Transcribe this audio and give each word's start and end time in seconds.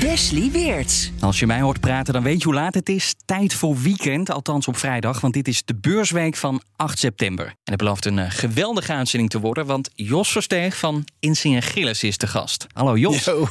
Wesley 0.00 0.50
Weerts. 0.50 1.10
Als 1.20 1.38
je 1.38 1.46
mij 1.46 1.60
hoort 1.60 1.80
praten, 1.80 2.12
dan 2.12 2.22
weet 2.22 2.38
je 2.38 2.44
hoe 2.44 2.54
laat 2.54 2.74
het 2.74 2.88
is. 2.88 3.14
Tijd 3.24 3.54
voor 3.54 3.76
weekend, 3.76 4.30
althans 4.30 4.68
op 4.68 4.76
vrijdag, 4.76 5.20
want 5.20 5.34
dit 5.34 5.48
is 5.48 5.64
de 5.64 5.74
beursweek 5.74 6.36
van 6.36 6.62
8 6.76 6.98
september. 6.98 7.46
En 7.46 7.54
het 7.64 7.76
belooft 7.76 8.04
een 8.04 8.18
uh, 8.18 8.24
geweldige 8.28 8.92
uitzending 8.92 9.30
te 9.30 9.40
worden, 9.40 9.66
want 9.66 9.90
Jos 9.94 10.32
Versteeg 10.32 10.78
van 10.78 11.04
Insinger 11.20 11.62
Gillis 11.62 12.02
is 12.02 12.18
de 12.18 12.26
gast. 12.26 12.66
Hallo 12.72 12.96
Jos. 12.96 13.24
Yo, 13.24 13.44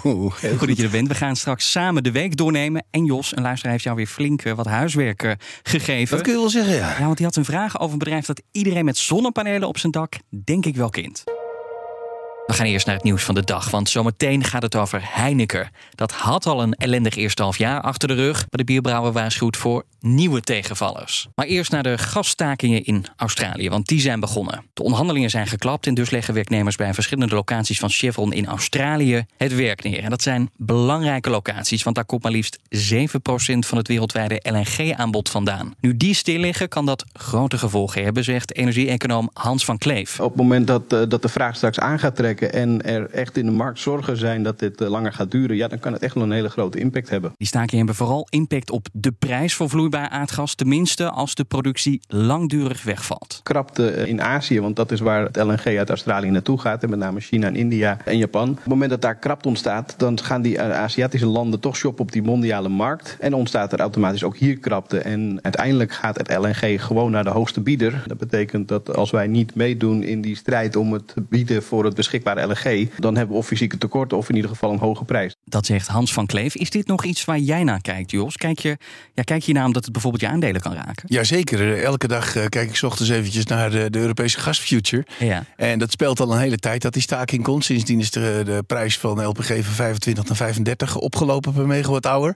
Goed 0.57 0.67
dat 0.67 0.77
je 0.77 0.83
er 0.83 0.89
bent. 0.89 1.07
We 1.07 1.15
gaan 1.15 1.35
straks 1.35 1.71
samen 1.71 2.03
de 2.03 2.11
week 2.11 2.37
doornemen. 2.37 2.85
En 2.89 3.05
Jos, 3.05 3.35
een 3.35 3.43
luisteraar, 3.43 3.71
heeft 3.71 3.83
jou 3.83 3.95
weer 3.95 4.07
flink 4.07 4.45
uh, 4.45 4.53
wat 4.53 4.65
huiswerk 4.65 5.23
uh, 5.23 5.31
gegeven. 5.63 6.15
Dat 6.15 6.25
kun 6.25 6.33
je 6.33 6.39
wel 6.39 6.49
zeggen, 6.49 6.73
ja. 6.75 6.95
Ja, 6.99 7.05
want 7.05 7.17
hij 7.17 7.27
had 7.27 7.35
een 7.35 7.45
vraag 7.45 7.79
over 7.79 7.93
een 7.93 7.99
bedrijf 7.99 8.25
dat 8.25 8.41
iedereen 8.51 8.85
met 8.85 8.97
zonnepanelen 8.97 9.67
op 9.67 9.77
zijn 9.77 9.91
dak, 9.91 10.15
denk 10.43 10.65
ik 10.65 10.75
wel 10.75 10.89
kent. 10.89 11.23
We 12.51 12.57
gaan 12.57 12.65
eerst 12.65 12.85
naar 12.85 12.95
het 12.95 13.03
nieuws 13.03 13.23
van 13.23 13.35
de 13.35 13.43
dag, 13.43 13.70
want 13.70 13.89
zometeen 13.89 14.43
gaat 14.43 14.62
het 14.62 14.76
over 14.76 15.01
Heineken. 15.03 15.70
Dat 15.95 16.12
had 16.12 16.45
al 16.45 16.62
een 16.62 16.73
ellendig 16.73 17.15
eerste 17.15 17.41
half 17.41 17.57
jaar 17.57 17.81
achter 17.81 18.07
de 18.07 18.13
rug, 18.13 18.37
maar 18.37 18.48
de 18.49 18.63
bierbrouwer 18.63 19.12
waarschuwt 19.12 19.57
voor 19.57 19.84
nieuwe 19.99 20.41
tegenvallers. 20.41 21.27
Maar 21.35 21.45
eerst 21.45 21.71
naar 21.71 21.84
de 21.84 21.98
gasstakingen 21.98 22.84
in 22.85 23.05
Australië, 23.15 23.70
want 23.70 23.87
die 23.87 23.99
zijn 23.99 24.20
begonnen. 24.20 24.65
De 24.73 24.84
onderhandelingen 24.84 25.29
zijn 25.29 25.48
geklapt 25.48 25.87
en 25.87 25.93
dus 25.93 26.09
leggen 26.09 26.34
werknemers 26.34 26.76
bij 26.76 26.93
verschillende 26.93 27.35
locaties 27.35 27.79
van 27.79 27.89
Chevron 27.89 28.34
in 28.34 28.45
Australië 28.45 29.26
het 29.37 29.55
werk 29.55 29.83
neer. 29.83 30.04
En 30.04 30.09
dat 30.09 30.21
zijn 30.21 30.49
belangrijke 30.57 31.29
locaties, 31.29 31.83
want 31.83 31.95
daar 31.95 32.05
komt 32.05 32.23
maar 32.23 32.31
liefst 32.31 32.59
7% 32.91 32.98
van 33.59 33.77
het 33.77 33.87
wereldwijde 33.87 34.41
LNG-aanbod 34.43 35.29
vandaan. 35.29 35.73
Nu 35.79 35.98
die 35.98 36.13
stil 36.13 36.39
liggen, 36.39 36.70
kan 36.70 36.85
dat 36.85 37.05
grote 37.13 37.57
gevolgen 37.57 38.04
hebben, 38.04 38.23
zegt 38.23 38.55
energie-econoom 38.55 39.29
Hans 39.33 39.65
van 39.65 39.77
Kleef. 39.77 40.20
Op 40.20 40.27
het 40.27 40.41
moment 40.41 40.67
dat, 40.67 40.93
uh, 40.93 41.01
dat 41.07 41.21
de 41.21 41.29
vraag 41.29 41.55
straks 41.55 41.79
aan 41.79 41.99
gaat 41.99 42.15
trekken 42.15 42.40
en 42.45 42.81
er 42.81 43.09
echt 43.09 43.37
in 43.37 43.45
de 43.45 43.51
markt 43.51 43.79
zorgen 43.79 44.17
zijn 44.17 44.43
dat 44.43 44.59
dit 44.59 44.79
langer 44.79 45.13
gaat 45.13 45.31
duren, 45.31 45.55
ja, 45.55 45.67
dan 45.67 45.79
kan 45.79 45.93
het 45.93 46.01
echt 46.01 46.13
wel 46.13 46.23
een 46.23 46.31
hele 46.31 46.49
grote 46.49 46.79
impact 46.79 47.09
hebben. 47.09 47.33
Die 47.37 47.48
stakingen 47.48 47.77
hebben 47.77 47.95
vooral 47.95 48.27
impact 48.29 48.71
op 48.71 48.87
de 48.91 49.11
prijs 49.11 49.53
voor 49.53 49.70
vloeibaar 49.70 50.09
aardgas, 50.09 50.55
tenminste 50.55 51.09
als 51.09 51.35
de 51.35 51.43
productie 51.43 52.01
langdurig 52.07 52.83
wegvalt. 52.83 53.39
Krapte 53.43 54.07
in 54.07 54.21
Azië, 54.21 54.61
want 54.61 54.75
dat 54.75 54.91
is 54.91 54.99
waar 54.99 55.23
het 55.23 55.35
LNG 55.35 55.77
uit 55.77 55.89
Australië 55.89 56.29
naartoe 56.29 56.59
gaat, 56.59 56.83
en 56.83 56.89
met 56.89 56.99
name 56.99 57.20
China 57.20 57.48
en 57.48 57.55
India 57.55 57.98
en 58.05 58.17
Japan. 58.17 58.49
Op 58.49 58.57
het 58.57 58.65
moment 58.65 58.89
dat 58.89 59.01
daar 59.01 59.15
krapte 59.15 59.48
ontstaat, 59.48 59.93
dan 59.98 60.20
gaan 60.20 60.41
die 60.41 60.61
Aziatische 60.61 61.26
landen 61.26 61.59
toch 61.59 61.76
shoppen 61.76 62.03
op 62.03 62.11
die 62.11 62.21
mondiale 62.21 62.70
markt 62.70 63.17
en 63.20 63.33
ontstaat 63.33 63.73
er 63.73 63.79
automatisch 63.79 64.23
ook 64.23 64.38
hier 64.38 64.57
krapte. 64.57 65.00
En 65.00 65.39
uiteindelijk 65.41 65.91
gaat 65.91 66.17
het 66.17 66.38
LNG 66.38 66.83
gewoon 66.85 67.11
naar 67.11 67.23
de 67.23 67.29
hoogste 67.29 67.61
bieder. 67.61 68.03
Dat 68.07 68.17
betekent 68.17 68.67
dat 68.67 68.95
als 68.95 69.11
wij 69.11 69.28
niet 69.28 69.55
meedoen 69.55 70.03
in 70.03 70.22
die 70.22 70.35
strijd 70.35 70.75
om 70.75 70.94
het 70.94 71.13
bieden 71.29 71.63
voor 71.63 71.85
het 71.85 71.95
beschikbaar 71.95 72.31
LNG, 72.38 72.90
dan 72.97 73.16
hebben 73.16 73.34
we 73.35 73.41
of 73.41 73.47
fysieke 73.47 73.78
tekorten 73.78 74.18
of 74.18 74.29
in 74.29 74.35
ieder 74.35 74.50
geval 74.50 74.72
een 74.72 74.79
hoge 74.79 75.03
prijs. 75.03 75.35
Dat 75.46 75.66
zegt 75.66 75.88
Hans 75.88 76.13
van 76.13 76.25
Kleef. 76.25 76.56
Is 76.56 76.69
dit 76.69 76.88
nog 76.88 77.03
iets 77.03 77.25
waar 77.25 77.39
jij 77.39 77.63
naar 77.63 77.81
kijkt, 77.81 78.11
Jos? 78.11 78.38
Kijk 78.38 78.59
je, 78.59 78.78
ja, 79.13 79.23
kijk 79.23 79.44
je 79.44 79.53
naar 79.53 79.66
omdat 79.66 79.83
het 79.83 79.94
bijvoorbeeld 79.94 80.23
je 80.23 80.29
aandelen 80.29 80.61
kan 80.61 80.73
raken? 80.73 81.03
Jazeker. 81.05 81.83
Elke 81.83 82.07
dag 82.07 82.35
uh, 82.35 82.45
kijk 82.45 82.69
ik 82.69 82.75
s 82.75 82.83
ochtends 82.83 83.11
eventjes 83.11 83.45
naar 83.45 83.69
de, 83.72 83.89
de 83.89 84.00
Europese 84.00 84.39
gasfuture. 84.39 85.05
Ja. 85.19 85.44
En 85.55 85.79
dat 85.79 85.91
speelt 85.91 86.19
al 86.19 86.31
een 86.31 86.39
hele 86.39 86.57
tijd 86.57 86.81
dat 86.81 86.94
die 86.94 87.01
staking 87.01 87.44
komt. 87.44 87.66
Sindsdien 87.66 88.00
is 88.00 88.11
de, 88.11 88.41
de 88.45 88.63
prijs 88.67 88.97
van 88.97 89.25
LPG 89.25 89.47
van 89.47 89.63
25 89.63 90.25
naar 90.28 90.35
35 90.35 90.95
opgelopen 90.95 91.53
per 91.53 91.67
megawatt-hour. 91.67 92.35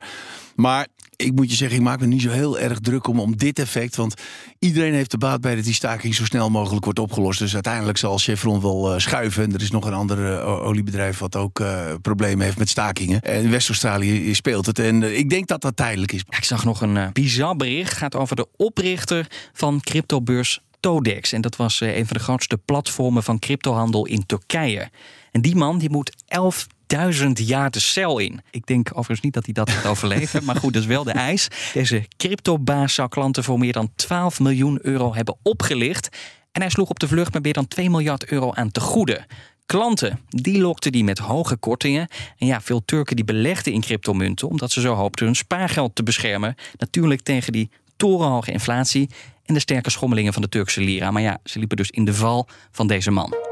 Maar 0.55 0.87
ik 1.15 1.35
moet 1.35 1.49
je 1.49 1.55
zeggen, 1.55 1.77
ik 1.77 1.83
maak 1.83 1.99
me 1.99 2.05
niet 2.05 2.21
zo 2.21 2.29
heel 2.29 2.59
erg 2.59 2.79
druk 2.79 3.07
om, 3.07 3.19
om 3.19 3.37
dit 3.37 3.59
effect. 3.59 3.95
Want 3.95 4.21
iedereen 4.59 4.93
heeft 4.93 5.11
de 5.11 5.17
baat 5.17 5.41
bij 5.41 5.55
dat 5.55 5.63
die 5.63 5.73
staking 5.73 6.15
zo 6.15 6.25
snel 6.25 6.49
mogelijk 6.49 6.83
wordt 6.83 6.99
opgelost. 6.99 7.39
Dus 7.39 7.53
uiteindelijk 7.53 7.97
zal 7.97 8.17
Chevron 8.17 8.61
wel 8.61 8.93
uh, 8.93 8.99
schuiven. 8.99 9.43
En 9.43 9.53
er 9.53 9.61
is 9.61 9.71
nog 9.71 9.85
een 9.85 9.93
ander 9.93 10.17
uh, 10.19 10.65
oliebedrijf 10.65 11.19
wat 11.19 11.35
ook 11.35 11.59
uh, 11.59 11.93
problemen 12.01 12.45
heeft 12.45 12.57
met 12.57 12.69
stakingen. 12.69 13.21
En 13.21 13.49
West-Australië 13.49 14.35
speelt 14.35 14.65
het. 14.65 14.79
En 14.79 15.17
ik 15.17 15.29
denk 15.29 15.47
dat 15.47 15.61
dat 15.61 15.75
tijdelijk 15.75 16.11
is. 16.11 16.23
Ik 16.29 16.43
zag 16.43 16.65
nog 16.65 16.81
een 16.81 17.09
bizar 17.13 17.55
bericht. 17.55 17.93
gaat 17.93 18.15
over 18.15 18.35
de 18.35 18.47
oprichter 18.55 19.27
van 19.53 19.81
cryptobeurs 19.81 20.59
Todex. 20.79 21.31
En 21.31 21.41
dat 21.41 21.55
was 21.55 21.79
een 21.81 22.07
van 22.07 22.17
de 22.17 22.23
grootste 22.23 22.57
platformen 22.57 23.23
van 23.23 23.39
cryptohandel 23.39 24.05
in 24.05 24.25
Turkije. 24.25 24.89
En 25.31 25.41
die 25.41 25.55
man 25.55 25.77
die 25.77 25.89
moet 25.89 26.23
11 26.27 26.67
duizend 26.87 27.47
jaar 27.47 27.71
de 27.71 27.79
cel 27.79 28.19
in. 28.19 28.41
Ik 28.51 28.65
denk 28.65 28.89
overigens 28.89 29.21
niet 29.21 29.33
dat 29.33 29.45
hij 29.45 29.53
dat 29.53 29.69
gaat 29.69 29.85
overleven, 29.85 30.43
maar 30.45 30.55
goed, 30.55 30.73
dat 30.73 30.81
is 30.81 30.87
wel 30.87 31.03
de 31.03 31.11
eis. 31.11 31.47
Deze 31.73 32.05
cryptobaas 32.17 32.93
zou 32.93 33.09
klanten 33.09 33.43
voor 33.43 33.59
meer 33.59 33.73
dan 33.73 33.91
12 33.95 34.39
miljoen 34.39 34.79
euro 34.81 35.15
hebben 35.15 35.37
opgelicht. 35.43 36.09
En 36.51 36.61
hij 36.61 36.69
sloeg 36.69 36.89
op 36.89 36.99
de 36.99 37.07
vlucht 37.07 37.33
met 37.33 37.43
meer 37.43 37.53
dan 37.53 37.67
2 37.67 37.89
miljard 37.89 38.25
euro 38.25 38.53
aan 38.53 38.71
te 38.71 38.79
goede. 38.79 39.25
Klanten, 39.65 40.19
die 40.29 40.61
lokten 40.61 40.91
die 40.91 41.03
met 41.03 41.17
hoge 41.17 41.57
kortingen. 41.57 42.07
En 42.37 42.47
ja, 42.47 42.61
veel 42.61 42.85
Turken 42.85 43.15
die 43.15 43.25
belegden 43.25 43.73
in 43.73 43.81
cryptomunten... 43.81 44.47
omdat 44.47 44.71
ze 44.71 44.81
zo 44.81 44.93
hoopten 44.93 45.25
hun 45.25 45.35
spaargeld 45.35 45.95
te 45.95 46.03
beschermen. 46.03 46.55
Natuurlijk 46.77 47.21
tegen 47.21 47.51
die 47.51 47.69
torenhoge 47.97 48.51
inflatie... 48.51 49.09
en 49.45 49.53
de 49.53 49.59
sterke 49.59 49.89
schommelingen 49.89 50.33
van 50.33 50.41
de 50.41 50.49
Turkse 50.49 50.81
lira. 50.81 51.11
Maar 51.11 51.21
ja, 51.21 51.39
ze 51.43 51.59
liepen 51.59 51.77
dus 51.77 51.89
in 51.89 52.05
de 52.05 52.13
val 52.13 52.47
van 52.71 52.87
deze 52.87 53.11
man. 53.11 53.44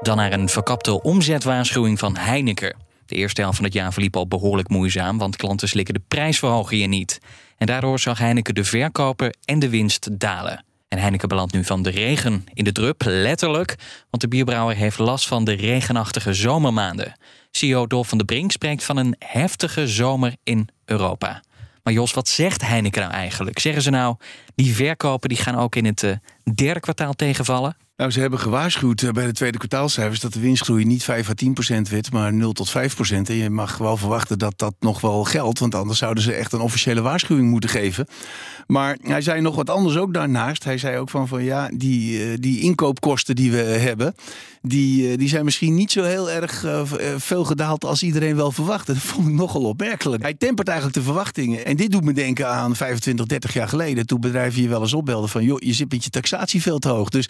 Dan 0.00 0.16
naar 0.16 0.32
een 0.32 0.48
verkapte 0.48 1.02
omzetwaarschuwing 1.02 1.98
van 1.98 2.16
Heineken. 2.16 2.76
De 3.06 3.14
eerste 3.14 3.40
helft 3.40 3.56
van 3.56 3.64
het 3.64 3.74
jaar 3.74 3.92
verliep 3.92 4.16
al 4.16 4.28
behoorlijk 4.28 4.68
moeizaam, 4.68 5.18
want 5.18 5.36
klanten 5.36 5.68
slikken 5.68 5.94
de 5.94 6.02
prijsverhogingen 6.08 6.90
niet. 6.90 7.20
En 7.56 7.66
daardoor 7.66 7.98
zag 7.98 8.18
Heineken 8.18 8.54
de 8.54 8.64
verkoper 8.64 9.34
en 9.44 9.58
de 9.58 9.68
winst 9.68 10.18
dalen. 10.20 10.64
En 10.88 10.98
Heineken 10.98 11.28
belandt 11.28 11.52
nu 11.52 11.64
van 11.64 11.82
de 11.82 11.90
regen 11.90 12.44
in 12.52 12.64
de 12.64 12.72
drup, 12.72 13.02
letterlijk, 13.04 13.76
want 14.10 14.22
de 14.22 14.28
bierbrouwer 14.28 14.76
heeft 14.76 14.98
last 14.98 15.28
van 15.28 15.44
de 15.44 15.52
regenachtige 15.52 16.34
zomermaanden. 16.34 17.18
CEO 17.50 17.86
Dolf 17.86 18.08
van 18.08 18.18
de 18.18 18.24
Brink 18.24 18.50
spreekt 18.50 18.84
van 18.84 18.96
een 18.96 19.16
heftige 19.18 19.88
zomer 19.88 20.36
in 20.42 20.68
Europa. 20.84 21.42
Maar 21.82 21.92
Jos, 21.92 22.12
wat 22.12 22.28
zegt 22.28 22.66
Heineken 22.66 23.00
nou 23.00 23.12
eigenlijk? 23.12 23.58
Zeggen 23.58 23.82
ze 23.82 23.90
nou, 23.90 24.16
die 24.54 24.74
verkopen 24.74 25.28
die 25.28 25.38
gaan 25.38 25.56
ook 25.56 25.76
in 25.76 25.84
het 25.84 26.02
uh, 26.02 26.12
derde 26.54 26.80
kwartaal 26.80 27.12
tegenvallen? 27.12 27.76
Nou, 27.96 28.10
ze 28.10 28.20
hebben 28.20 28.38
gewaarschuwd 28.38 29.12
bij 29.12 29.26
de 29.26 29.32
tweede 29.32 29.58
kwartaalcijfers 29.58 30.20
dat 30.20 30.32
de 30.32 30.40
winstgroei 30.40 30.84
niet 30.84 31.04
5 31.04 31.28
à 31.28 31.32
10 31.34 31.52
procent 31.52 31.88
werd, 31.88 32.12
maar 32.12 32.32
0 32.32 32.52
tot 32.52 32.70
5 32.70 32.94
procent. 32.94 33.28
En 33.28 33.34
je 33.34 33.50
mag 33.50 33.78
wel 33.78 33.96
verwachten 33.96 34.38
dat 34.38 34.58
dat 34.58 34.74
nog 34.80 35.00
wel 35.00 35.24
geldt, 35.24 35.58
want 35.58 35.74
anders 35.74 35.98
zouden 35.98 36.22
ze 36.22 36.32
echt 36.32 36.52
een 36.52 36.60
officiële 36.60 37.00
waarschuwing 37.00 37.50
moeten 37.50 37.70
geven. 37.70 38.06
Maar 38.66 38.98
hij 39.02 39.20
zei 39.20 39.40
nog 39.40 39.54
wat 39.54 39.70
anders 39.70 39.96
ook 39.96 40.14
daarnaast. 40.14 40.64
Hij 40.64 40.78
zei 40.78 40.98
ook 40.98 41.10
van, 41.10 41.28
van 41.28 41.44
ja, 41.44 41.70
die, 41.74 42.38
die 42.38 42.60
inkoopkosten 42.60 43.36
die 43.36 43.50
we 43.50 43.56
hebben, 43.58 44.14
die, 44.62 45.16
die 45.16 45.28
zijn 45.28 45.44
misschien 45.44 45.74
niet 45.74 45.92
zo 45.92 46.02
heel 46.02 46.30
erg 46.30 46.64
veel 47.16 47.44
gedaald 47.44 47.84
als 47.84 48.02
iedereen 48.02 48.36
wel 48.36 48.52
verwachtte. 48.52 48.92
Dat 48.92 49.02
vond 49.02 49.28
ik 49.28 49.34
nogal 49.34 49.62
opmerkelijk. 49.62 50.22
Hij 50.22 50.34
tempert 50.34 50.68
eigenlijk 50.68 50.98
de 50.98 51.04
verwachtingen. 51.04 51.64
En 51.64 51.76
dit 51.76 51.90
doet 51.90 52.04
me 52.04 52.12
denken 52.12 52.48
aan 52.48 52.76
25, 52.76 53.26
30 53.26 53.52
jaar 53.52 53.68
geleden, 53.68 54.06
toen 54.06 54.20
bedrijven 54.20 54.62
je 54.62 54.68
wel 54.68 54.80
eens 54.80 54.94
opbelden 54.94 55.28
van, 55.28 55.44
joh, 55.44 55.60
je 55.60 55.72
zit 55.72 55.90
met 55.90 56.04
je 56.04 56.10
taxatie 56.10 56.62
veel 56.62 56.78
te 56.78 56.88
hoog. 56.88 57.08
Dus 57.08 57.28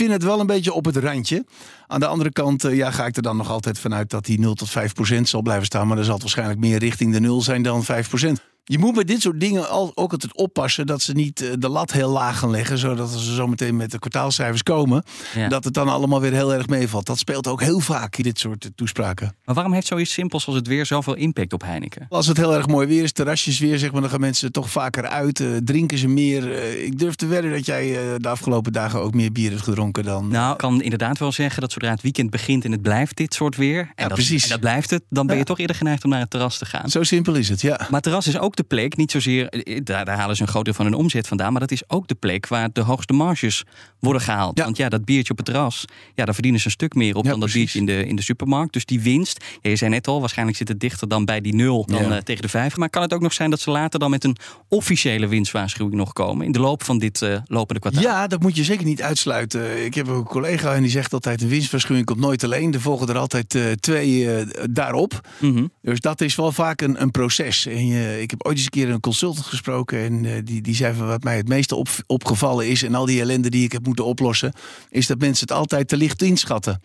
vind 0.00 0.12
het 0.12 0.22
wel 0.22 0.40
een 0.40 0.46
beetje 0.46 0.72
op 0.72 0.84
het 0.84 0.96
randje. 0.96 1.44
Aan 1.86 2.00
de 2.00 2.06
andere 2.06 2.32
kant 2.32 2.64
uh, 2.64 2.76
ja, 2.76 2.90
ga 2.90 3.06
ik 3.06 3.16
er 3.16 3.22
dan 3.22 3.36
nog 3.36 3.50
altijd 3.50 3.78
vanuit 3.78 4.10
dat 4.10 4.24
die 4.24 4.40
0 4.40 4.54
tot 4.54 4.70
5 4.70 4.94
procent 4.94 5.28
zal 5.28 5.42
blijven 5.42 5.66
staan. 5.66 5.86
Maar 5.86 5.96
dan 5.96 6.04
zal 6.04 6.14
het 6.14 6.22
waarschijnlijk 6.22 6.60
meer 6.60 6.78
richting 6.78 7.12
de 7.12 7.20
0 7.20 7.42
zijn 7.42 7.62
dan 7.62 7.84
5 7.84 8.08
procent. 8.08 8.49
Je 8.70 8.78
moet 8.78 8.94
bij 8.94 9.04
dit 9.04 9.20
soort 9.20 9.40
dingen 9.40 9.70
ook 9.70 10.12
altijd 10.12 10.36
oppassen 10.36 10.86
dat 10.86 11.02
ze 11.02 11.12
niet 11.12 11.56
de 11.58 11.68
lat 11.68 11.92
heel 11.92 12.10
laag 12.10 12.38
gaan 12.38 12.50
leggen. 12.50 12.78
Zodat 12.78 13.12
als 13.12 13.24
ze 13.24 13.34
zometeen 13.34 13.76
met 13.76 13.90
de 13.90 13.98
kwartaalcijfers 13.98 14.62
komen, 14.62 15.02
ja. 15.34 15.48
dat 15.48 15.64
het 15.64 15.74
dan 15.74 15.88
allemaal 15.88 16.20
weer 16.20 16.32
heel 16.32 16.54
erg 16.54 16.66
meevalt. 16.66 17.06
Dat 17.06 17.18
speelt 17.18 17.46
ook 17.46 17.60
heel 17.60 17.80
vaak 17.80 18.16
in 18.16 18.22
dit 18.22 18.38
soort 18.38 18.70
toespraken. 18.74 19.34
Maar 19.44 19.54
waarom 19.54 19.72
heeft 19.72 19.86
zoiets 19.86 20.12
simpels 20.12 20.46
als 20.46 20.54
het 20.54 20.66
weer 20.66 20.86
zoveel 20.86 21.14
impact 21.14 21.52
op 21.52 21.62
Heineken? 21.62 22.06
Als 22.08 22.26
het 22.26 22.36
heel 22.36 22.54
erg 22.54 22.66
mooi 22.66 22.86
weer 22.86 23.02
is, 23.02 23.12
terrasjes 23.12 23.58
weer, 23.58 23.78
zeg 23.78 23.92
maar, 23.92 24.00
dan 24.00 24.10
gaan 24.10 24.20
mensen 24.20 24.52
toch 24.52 24.70
vaker 24.70 25.06
uit. 25.06 25.40
Uh, 25.40 25.56
drinken 25.64 25.98
ze 25.98 26.08
meer. 26.08 26.64
Ik 26.84 26.98
durf 26.98 27.14
te 27.14 27.26
wedden 27.26 27.50
dat 27.50 27.66
jij 27.66 27.98
de 28.18 28.28
afgelopen 28.28 28.72
dagen 28.72 29.00
ook 29.00 29.14
meer 29.14 29.32
bier 29.32 29.50
hebt 29.50 29.62
gedronken 29.62 30.04
dan. 30.04 30.28
Nou, 30.28 30.52
ik 30.52 30.58
kan 30.58 30.82
inderdaad 30.82 31.18
wel 31.18 31.32
zeggen 31.32 31.60
dat 31.60 31.72
zodra 31.72 31.90
het 31.90 32.02
weekend 32.02 32.30
begint 32.30 32.64
en 32.64 32.72
het 32.72 32.82
blijft 32.82 33.16
dit 33.16 33.34
soort 33.34 33.56
weer. 33.56 33.80
En 33.80 33.88
ja, 33.96 34.04
dat, 34.04 34.12
precies. 34.12 34.42
En 34.42 34.48
dat 34.50 34.60
blijft 34.60 34.90
het, 34.90 35.02
dan 35.08 35.26
ben 35.26 35.34
je 35.34 35.40
Ja. 35.40 35.46
toch 35.46 35.58
eerder 35.58 35.76
geneigd 35.76 36.04
om 36.04 36.10
naar 36.10 36.20
het 36.20 36.30
terras 36.30 36.58
te 36.58 36.66
gaan. 36.66 36.90
Zo 36.90 37.02
simpel 37.02 37.34
is 37.34 37.48
het, 37.48 37.60
ja. 37.60 37.76
Maar 37.76 37.88
het 37.90 38.02
terras 38.02 38.26
is 38.26 38.38
ook 38.38 38.58
de 38.60 38.66
plek, 38.66 38.96
niet 38.96 39.10
zozeer, 39.10 39.48
eh, 39.48 39.80
daar, 39.84 40.04
daar 40.04 40.16
halen 40.16 40.36
ze 40.36 40.42
een 40.42 40.48
groot 40.48 40.64
deel 40.64 40.74
van 40.74 40.84
hun 40.84 40.94
omzet 40.94 41.28
vandaan, 41.28 41.50
maar 41.52 41.60
dat 41.60 41.70
is 41.70 41.82
ook 41.86 42.08
de 42.08 42.14
plek 42.14 42.46
waar 42.46 42.68
de 42.72 42.80
hoogste 42.80 43.12
marges 43.12 43.64
worden 43.98 44.22
gehaald. 44.22 44.58
Ja. 44.58 44.64
Want 44.64 44.76
ja, 44.76 44.88
dat 44.88 45.04
biertje 45.04 45.30
op 45.30 45.36
het 45.36 45.46
terras, 45.46 45.84
ja, 46.14 46.24
daar 46.24 46.34
verdienen 46.34 46.60
ze 46.60 46.66
een 46.66 46.72
stuk 46.72 46.94
meer 46.94 47.16
op 47.16 47.24
Ja, 47.24 47.30
dan 47.30 47.40
dat 47.40 47.52
biertje 47.52 47.78
in 47.78 47.86
de, 47.86 48.06
in 48.06 48.16
de 48.16 48.22
supermarkt. 48.22 48.72
Dus 48.72 48.84
die 48.84 49.00
winst, 49.00 49.44
ja, 49.60 49.70
je 49.70 49.76
zei 49.76 49.90
net 49.90 50.08
al, 50.08 50.20
waarschijnlijk 50.20 50.58
zit 50.58 50.68
het 50.68 50.80
dichter 50.80 51.08
dan 51.08 51.24
bij 51.24 51.40
die 51.40 51.54
nul 51.54 51.84
dan 51.86 52.12
eh, 52.12 52.18
tegen 52.18 52.42
de 52.42 52.48
vijf. 52.48 52.76
Maar 52.76 52.90
kan 52.90 53.02
het 53.02 53.14
ook 53.14 53.20
nog 53.20 53.32
zijn 53.32 53.50
dat 53.50 53.60
ze 53.60 53.70
later 53.70 54.00
dan 54.00 54.10
met 54.10 54.24
een 54.24 54.36
officiële 54.68 55.26
winstwaarschuwing 55.26 55.96
nog 55.96 56.12
komen 56.12 56.46
in 56.46 56.52
de 56.52 56.60
loop 56.60 56.84
van 56.84 56.98
dit 56.98 57.22
eh, 57.22 57.36
lopende 57.44 57.80
kwartaal? 57.80 58.02
Ja, 58.02 58.26
dat 58.26 58.40
moet 58.42 58.56
je 58.56 58.64
zeker 58.64 58.84
niet 58.84 59.02
uitsluiten. 59.02 59.84
Ik 59.84 59.94
heb 59.94 60.06
een 60.06 60.24
collega 60.24 60.74
en 60.74 60.82
die 60.82 60.90
zegt 60.90 61.12
altijd: 61.12 61.42
een 61.42 61.48
winstwaarschuwing 61.48 62.06
komt 62.06 62.20
nooit 62.20 62.44
alleen. 62.44 62.74
Er 62.74 62.80
volgen 62.80 63.08
er 63.08 63.18
altijd 63.18 63.54
eh, 63.54 63.62
twee 63.72 64.34
eh, 64.34 64.46
daarop. 64.70 65.28
Mhm. 65.38 65.66
Dus 65.82 66.00
dat 66.00 66.20
is 66.20 66.34
wel 66.34 66.52
vaak 66.52 66.80
een, 66.80 67.02
een 67.02 67.10
proces. 67.10 67.66
En 67.66 67.86
je, 67.86 68.20
ik 68.20 68.30
heb 68.30 68.46
ooit 68.50 68.58
eens 68.58 68.68
een 68.74 68.82
keer 68.82 68.94
een 68.94 69.00
consultant 69.00 69.46
gesproken. 69.46 69.98
En 69.98 70.24
eh, 70.24 70.32
die, 70.44 70.62
die 70.62 70.74
zei 70.74 70.94
van 70.94 71.06
wat 71.06 71.22
mij 71.22 71.36
het 71.36 71.48
meeste 71.48 71.74
op, 71.74 71.88
opgevallen 72.06 72.68
is. 72.68 72.82
En 72.82 72.94
al 72.94 73.06
die 73.06 73.20
ellende 73.20 73.50
die 73.50 73.64
ik 73.64 73.72
heb 73.72 73.86
moeten 73.86 74.04
oplossen. 74.04 74.52
Is 74.90 75.06
dat 75.06 75.18
mensen 75.18 75.46
het 75.48 75.56
altijd 75.56 75.88
te 75.88 75.96
licht 75.96 76.22
inschatten. 76.22 76.80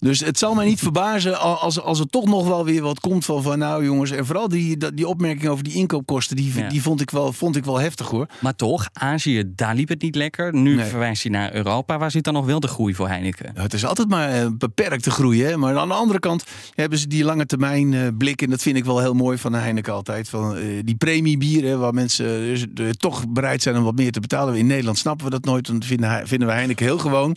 Dus 0.00 0.20
het 0.20 0.38
zal 0.38 0.54
mij 0.54 0.66
niet 0.66 0.78
verbazen 0.78 1.40
als, 1.40 1.80
als 1.80 1.98
er 2.00 2.06
toch 2.06 2.24
nog 2.26 2.46
wel 2.48 2.64
weer 2.64 2.82
wat 2.82 3.00
komt 3.00 3.24
van, 3.24 3.42
van 3.42 3.58
nou 3.58 3.84
jongens. 3.84 4.10
En 4.10 4.26
vooral 4.26 4.48
die, 4.48 4.76
die 4.94 5.08
opmerking 5.08 5.48
over 5.48 5.64
die 5.64 5.72
inkoopkosten. 5.74 6.36
Die, 6.36 6.52
Ja. 6.56 6.68
die 6.68 6.82
vond, 6.82 7.00
ik 7.00 7.10
wel, 7.10 7.32
vond 7.32 7.56
ik 7.56 7.64
wel 7.64 7.78
heftig 7.80 8.08
hoor. 8.08 8.26
Maar 8.40 8.54
toch, 8.56 8.88
Azië, 8.92 9.44
daar 9.54 9.74
liep 9.74 9.88
het 9.88 10.02
niet 10.02 10.14
lekker. 10.14 10.54
Nu 10.54 10.74
Nee. 10.74 10.84
verwijst 10.84 11.22
hij 11.22 11.32
naar 11.32 11.54
Europa. 11.54 11.98
Waar 11.98 12.10
zit 12.10 12.24
dan 12.24 12.34
nog 12.34 12.46
wel 12.46 12.60
de 12.60 12.66
groei 12.68 12.94
voor 12.94 13.08
Heineken? 13.08 13.50
Ja, 13.54 13.62
Het 13.62 13.72
is 13.74 13.84
altijd 13.84 14.08
maar 14.08 14.28
eh, 14.30 14.46
beperkte 14.58 15.10
groei. 15.10 15.42
Hè? 15.42 15.56
Maar 15.56 15.76
aan 15.78 15.88
de 15.88 15.94
andere 15.94 16.18
kant 16.18 16.44
hebben 16.74 16.98
ze 16.98 17.06
die 17.08 17.24
lange 17.24 17.46
termijn 17.46 17.94
eh, 17.94 18.00
blik. 18.18 18.42
En 18.42 18.50
dat 18.50 18.62
vind 18.62 18.76
ik 18.76 18.84
wel 18.84 18.98
heel 19.00 19.14
mooi 19.14 19.38
van 19.38 19.52
Heineken 19.52 19.92
altijd. 19.92 20.28
Van, 20.28 20.56
eh, 20.56 20.62
die 20.84 20.94
premiebieren 20.96 21.78
waar 21.80 21.94
mensen 21.94 22.26
dus, 22.74 22.92
toch 22.96 23.28
bereid 23.28 23.62
zijn 23.62 23.76
om 23.76 23.82
wat 23.84 23.96
meer 23.96 24.12
te 24.12 24.20
betalen. 24.20 24.54
In 24.54 24.66
Nederland 24.66 24.98
snappen 24.98 25.24
we 25.24 25.30
dat 25.30 25.44
nooit. 25.44 25.68
Want 25.68 25.84
vinden, 25.84 26.28
vinden 26.28 26.48
we 26.48 26.54
Heineken 26.54 26.86
heel 26.86 26.98
gewoon. 26.98 27.36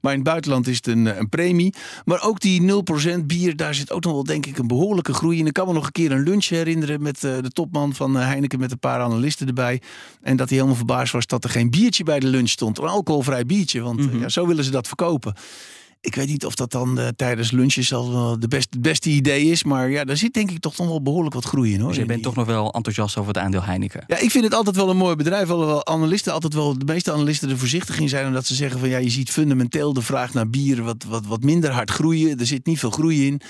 Maar 0.00 0.12
in 0.12 0.18
het 0.18 0.28
buitenland 0.28 0.66
is 0.66 0.76
het 0.76 0.86
een, 0.86 1.18
een 1.18 1.28
premie. 1.28 1.74
Maar 2.04 2.22
ook 2.22 2.40
die 2.40 2.84
0% 3.20 3.24
bier, 3.24 3.56
daar 3.56 3.74
zit 3.74 3.92
ook 3.92 4.04
nog 4.04 4.12
wel 4.12 4.24
denk 4.24 4.46
ik 4.46 4.58
een 4.58 4.66
behoorlijke 4.66 5.14
groei 5.14 5.38
in. 5.38 5.46
Ik 5.46 5.52
kan 5.52 5.66
me 5.66 5.72
nog 5.72 5.86
een 5.86 5.92
keer 5.92 6.12
een 6.12 6.22
lunch 6.22 6.46
herinneren 6.46 7.02
met 7.02 7.24
eh, 7.24 7.38
de 7.40 7.50
topman 7.50 7.94
van 7.94 8.18
eh, 8.18 8.26
Heineken. 8.26 8.58
Met 8.58 8.70
een 8.70 8.78
paar 8.78 9.00
analisten 9.00 9.46
erbij. 9.46 9.82
En 10.22 10.36
dat 10.36 10.48
hij 10.48 10.56
helemaal 10.56 10.78
verbaasd 10.78 11.12
was 11.12 11.26
dat 11.26 11.44
er 11.44 11.50
geen 11.50 11.70
biertje 11.70 12.04
bij 12.04 12.20
de 12.20 12.26
lunch 12.26 12.48
stond. 12.48 12.78
Een 12.78 12.84
alcoholvrij 12.84 13.46
biertje. 13.46 13.80
Want 13.80 14.00
eh, 14.00 14.20
ja, 14.20 14.28
zo 14.28 14.46
willen 14.46 14.64
ze 14.64 14.70
dat 14.70 14.86
verkopen. 14.86 15.34
Ik 16.04 16.14
weet 16.14 16.28
niet 16.28 16.44
of 16.44 16.54
dat 16.54 16.70
dan 16.70 16.98
eh, 16.98 17.08
tijdens 17.08 17.50
lunches 17.50 17.92
al 17.92 18.12
wel 18.12 18.38
de 18.38 18.48
best, 18.48 18.66
het 18.70 18.82
beste 18.82 19.10
idee 19.10 19.44
is. 19.44 19.64
Maar 19.64 19.90
ja, 19.90 20.04
daar 20.04 20.16
zit 20.16 20.34
denk 20.34 20.50
ik 20.50 20.58
toch 20.60 20.76
nog 20.76 20.86
wel 20.86 21.02
behoorlijk 21.02 21.34
wat 21.34 21.44
groei 21.44 21.72
in 21.72 21.80
hoor. 21.80 21.88
Dus 21.88 21.98
je 21.98 22.04
bent 22.04 22.22
toch 22.22 22.34
nog 22.34 22.46
wel 22.46 22.72
enthousiast 22.72 23.16
over 23.16 23.32
het 23.34 23.42
aandeel 23.42 23.62
Heineken? 23.62 24.04
Ja, 24.06 24.18
ik 24.18 24.30
vind 24.30 24.44
het 24.44 24.54
altijd 24.54 24.76
wel 24.76 24.90
een 24.90 24.96
mooi 24.96 25.16
bedrijf. 25.16 25.50
Alhoewel 25.50 25.86
analisten 25.86 26.32
altijd 26.32 26.54
wel, 26.54 26.78
de 26.78 26.84
meeste 26.84 27.12
analisten 27.12 27.50
er 27.50 27.58
voorzichtig 27.58 27.98
in 27.98 28.08
zijn. 28.08 28.26
Omdat 28.26 28.46
ze 28.46 28.54
zeggen 28.54 28.80
van 28.80 28.88
ja, 28.88 28.98
je 28.98 29.10
ziet 29.10 29.30
fundamenteel 29.30 29.92
de 29.92 30.02
vraag 30.02 30.34
naar 30.34 30.50
bier 30.50 30.82
wat, 30.82 31.04
wat, 31.08 31.26
wat 31.26 31.42
minder 31.42 31.70
hard 31.70 31.90
groeien. 31.90 32.38
Er 32.38 32.46
zit 32.46 32.66
niet 32.66 32.78
veel 32.78 32.90
groei 32.90 33.26
in. 33.26 33.40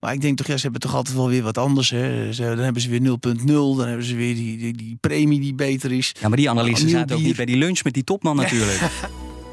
Maar 0.00 0.12
ik 0.12 0.20
denk 0.20 0.36
toch, 0.36 0.46
ja, 0.46 0.56
ze 0.56 0.62
hebben 0.62 0.80
toch 0.80 0.94
altijd 0.94 1.16
wel 1.16 1.28
weer 1.28 1.42
wat 1.42 1.58
anders. 1.58 1.90
Hè. 1.90 2.32
Ze, 2.32 2.42
dan 2.42 2.58
hebben 2.58 2.82
ze 2.82 2.88
weer 2.88 3.00
0.0. 3.00 3.44
Dan 3.46 3.86
hebben 3.86 4.06
ze 4.06 4.14
weer 4.14 4.34
die, 4.34 4.58
die, 4.58 4.76
die 4.76 4.96
premie 5.00 5.40
die 5.40 5.54
beter 5.54 5.92
is. 5.92 6.14
Ja, 6.20 6.28
maar 6.28 6.36
die 6.36 6.50
analisten 6.50 6.88
zaten 6.88 7.16
ook 7.16 7.22
niet 7.22 7.36
bij 7.36 7.46
die 7.46 7.56
lunch 7.56 7.84
met 7.84 7.94
die 7.94 8.04
topman 8.04 8.36
natuurlijk. 8.36 8.80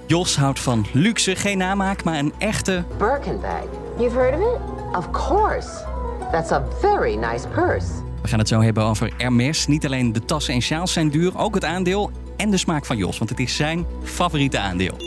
Jos 0.09 0.35
houdt 0.35 0.59
van 0.59 0.85
luxe, 0.93 1.35
geen 1.35 1.57
namaak, 1.57 2.03
maar 2.03 2.17
een 2.17 2.33
echte... 2.37 2.83
Birkin 2.97 3.39
bag. 3.41 3.63
You've 3.97 4.17
heard 4.17 4.33
of 4.33 4.39
it? 4.39 4.59
Of 4.97 5.11
course. 5.11 5.67
That's 6.31 6.51
a 6.51 6.63
very 6.81 7.15
nice 7.15 7.47
purse. 7.47 7.87
We 8.21 8.27
gaan 8.27 8.39
het 8.39 8.47
zo 8.47 8.61
hebben 8.61 8.83
over 8.83 9.11
Hermes. 9.17 9.67
Niet 9.67 9.85
alleen 9.85 10.13
de 10.13 10.25
tassen 10.25 10.53
en 10.53 10.61
sjaals 10.61 10.93
zijn 10.93 11.09
duur, 11.09 11.37
ook 11.37 11.53
het 11.53 11.65
aandeel 11.65 12.11
en 12.37 12.49
de 12.51 12.57
smaak 12.57 12.85
van 12.85 12.97
Jos. 12.97 13.17
Want 13.17 13.29
het 13.29 13.39
is 13.39 13.55
zijn 13.55 13.85
favoriete 14.03 14.59
aandeel. 14.59 14.97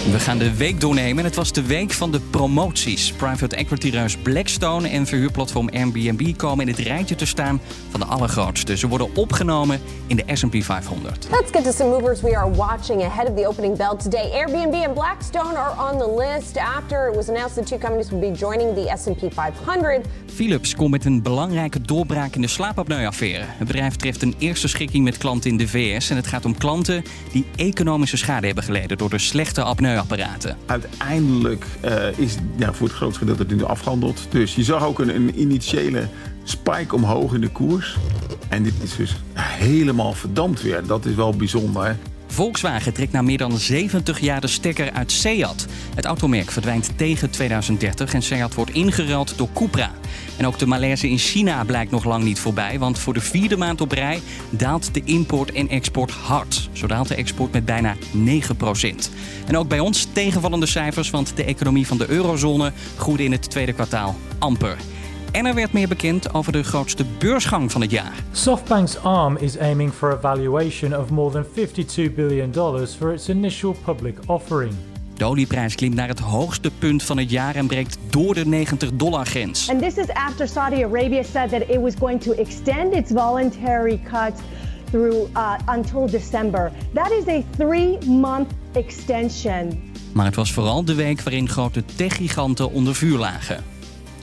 We 0.00 0.18
gaan 0.18 0.38
de 0.38 0.56
week 0.56 0.80
doornemen 0.80 1.18
en 1.18 1.24
het 1.24 1.34
was 1.34 1.52
de 1.52 1.62
week 1.62 1.92
van 1.92 2.10
de 2.10 2.20
promoties. 2.20 3.12
Private 3.12 3.56
equity 3.56 3.90
reus 3.90 4.16
Blackstone 4.16 4.88
en 4.88 5.06
verhuurplatform 5.06 5.68
Airbnb 5.68 6.36
komen 6.36 6.68
in 6.68 6.74
het 6.74 6.86
rijtje 6.86 7.14
te 7.14 7.26
staan 7.26 7.60
van 7.90 8.00
de 8.00 8.06
allergrootste. 8.06 8.76
Ze 8.76 8.88
worden 8.88 9.16
opgenomen 9.16 9.80
in 10.06 10.16
de 10.16 10.24
S&P 10.32 10.62
500. 10.62 11.28
Let's 11.30 11.50
get 11.50 11.64
to 11.64 11.72
some 11.72 11.90
movers 11.90 12.20
we 12.20 12.36
are 12.36 12.50
watching 12.50 13.02
ahead 13.02 13.28
of 13.28 13.36
the 13.36 13.46
opening 13.46 13.76
bell 13.76 13.96
today. 14.02 14.30
Airbnb 14.32 14.74
and 14.86 14.94
Blackstone 14.94 15.56
are 15.56 15.92
on 15.92 15.98
the 15.98 16.14
list 16.16 16.56
after 16.56 17.08
it 17.08 17.16
was 17.16 17.28
announced 17.28 17.54
the 17.54 17.64
two 17.64 17.78
companies 17.78 18.10
would 18.10 18.32
be 18.32 18.38
joining 18.38 18.74
the 18.74 18.96
S&P 18.96 19.32
500. 19.32 20.06
Philips 20.34 20.74
komt 20.74 20.90
met 20.90 21.04
een 21.04 21.22
belangrijke 21.22 21.80
doorbraak 21.80 22.34
in 22.34 22.40
de 22.40 22.48
slaapapneu-affaire. 22.48 23.44
Het 23.46 23.66
bedrijf 23.66 23.96
treft 23.96 24.22
een 24.22 24.34
eerste 24.38 24.68
schikking 24.68 25.04
met 25.04 25.18
klanten 25.18 25.50
in 25.50 25.56
de 25.56 25.68
VS. 25.68 26.10
En 26.10 26.16
het 26.16 26.26
gaat 26.26 26.44
om 26.44 26.58
klanten 26.58 27.02
die 27.32 27.44
economische 27.56 28.16
schade 28.16 28.46
hebben 28.46 28.64
geleden 28.64 28.98
door 28.98 29.10
de 29.10 29.18
slechte 29.18 29.62
uiteindelijk 30.66 31.66
eh, 31.80 32.18
is 32.18 32.34
ja, 32.56 32.72
voor 32.72 32.86
het 32.86 32.96
grootste 32.96 33.26
gedeelte 33.26 33.54
nu 33.54 33.64
afgehandeld. 33.64 34.26
Dus 34.30 34.54
je 34.54 34.64
zag 34.64 34.84
ook 34.84 34.98
een, 34.98 35.14
een 35.14 35.40
initiële 35.40 36.08
spike 36.44 36.94
omhoog 36.94 37.34
in 37.34 37.40
de 37.40 37.48
koers. 37.48 37.96
En 38.48 38.62
dit 38.62 38.74
is 38.82 38.96
dus 38.96 39.16
helemaal 39.34 40.12
verdampt 40.12 40.62
weer. 40.62 40.86
Dat 40.86 41.04
is 41.04 41.14
wel 41.14 41.36
bijzonder. 41.36 41.96
Volkswagen 42.26 42.92
trekt 42.92 43.12
na 43.12 43.22
meer 43.22 43.38
dan 43.38 43.58
70 43.58 44.20
jaar 44.20 44.40
de 44.40 44.46
stekker 44.46 44.92
uit 44.92 45.12
Seat. 45.12 45.66
Het 45.94 46.04
automerk 46.04 46.50
verdwijnt 46.50 46.90
tegen 46.96 47.30
2030 47.30 48.14
en 48.14 48.22
Seat 48.22 48.54
wordt 48.54 48.70
ingeruild 48.70 49.38
door 49.38 49.48
Cupra. 49.54 49.90
En 50.40 50.46
ook 50.46 50.58
de 50.58 50.66
malaise 50.66 51.08
in 51.08 51.18
China 51.18 51.64
blijkt 51.64 51.90
nog 51.90 52.04
lang 52.04 52.24
niet 52.24 52.38
voorbij, 52.38 52.78
want 52.78 52.98
voor 52.98 53.14
de 53.14 53.20
vierde 53.20 53.56
maand 53.56 53.80
op 53.80 53.92
rij 53.92 54.20
daalt 54.50 54.94
de 54.94 55.02
import 55.04 55.52
en 55.52 55.68
export 55.68 56.10
hard. 56.10 56.68
Zo 56.72 56.86
daalt 56.86 57.08
de 57.08 57.14
export 57.14 57.52
met 57.52 57.64
bijna 57.64 57.96
9%. 57.96 57.98
En 59.46 59.56
ook 59.56 59.68
bij 59.68 59.80
ons 59.80 60.06
tegenvallende 60.12 60.66
cijfers, 60.66 61.10
want 61.10 61.36
de 61.36 61.44
economie 61.44 61.86
van 61.86 61.98
de 61.98 62.10
eurozone 62.10 62.72
groeide 62.96 63.24
in 63.24 63.32
het 63.32 63.50
tweede 63.50 63.72
kwartaal 63.72 64.16
amper. 64.38 64.76
En 65.32 65.46
er 65.46 65.54
werd 65.54 65.72
meer 65.72 65.88
bekend 65.88 66.34
over 66.34 66.52
de 66.52 66.62
grootste 66.62 67.04
beursgang 67.18 67.72
van 67.72 67.80
het 67.80 67.90
jaar. 67.90 68.14
SoftBank's 68.32 68.96
ARM 68.96 69.36
is 69.36 69.58
aiming 69.58 69.92
for 69.92 70.12
a 70.12 70.20
valuation 70.20 70.96
of 70.96 71.10
more 71.10 71.32
than 71.32 71.44
$52 72.10 72.14
billion 72.14 72.52
for 72.98 73.12
its 73.12 73.28
initial 73.28 73.76
public 73.84 74.16
offering. 74.26 74.74
De 75.20 75.26
olieprijs 75.26 75.74
klimt 75.74 75.94
naar 75.94 76.08
het 76.08 76.18
hoogste 76.18 76.70
punt 76.78 77.02
van 77.02 77.18
het 77.18 77.30
jaar 77.30 77.54
en 77.54 77.66
breekt 77.66 77.98
door 78.10 78.34
de 78.34 78.46
90 78.46 78.90
dollar 78.92 79.26
grens. 79.26 79.70
And 79.70 79.82
this 79.82 79.96
is 79.96 80.08
after 80.08 80.48
Saudi 80.48 80.84
Arabia 80.84 81.22
said 81.22 81.50
that 81.50 81.60
it 81.60 81.80
was 81.80 81.94
going 81.98 82.22
to 82.22 82.32
extend 82.32 82.94
its 82.94 83.10
voluntary 83.10 84.00
cut 84.04 84.32
through 84.90 85.30
uh, 85.36 85.52
until 85.66 86.06
December. 86.06 86.72
That 86.94 87.10
is 87.10 87.28
a 87.28 87.42
three-month 87.56 88.50
extension. 88.72 89.92
Maar 90.14 90.24
het 90.24 90.34
was 90.34 90.52
vooral 90.52 90.84
de 90.84 90.94
week 90.94 91.20
waarin 91.20 91.48
grote 91.48 91.84
techgiganten 91.84 92.70
onder 92.70 92.94
vuur 92.94 93.18
lagen. 93.18 93.64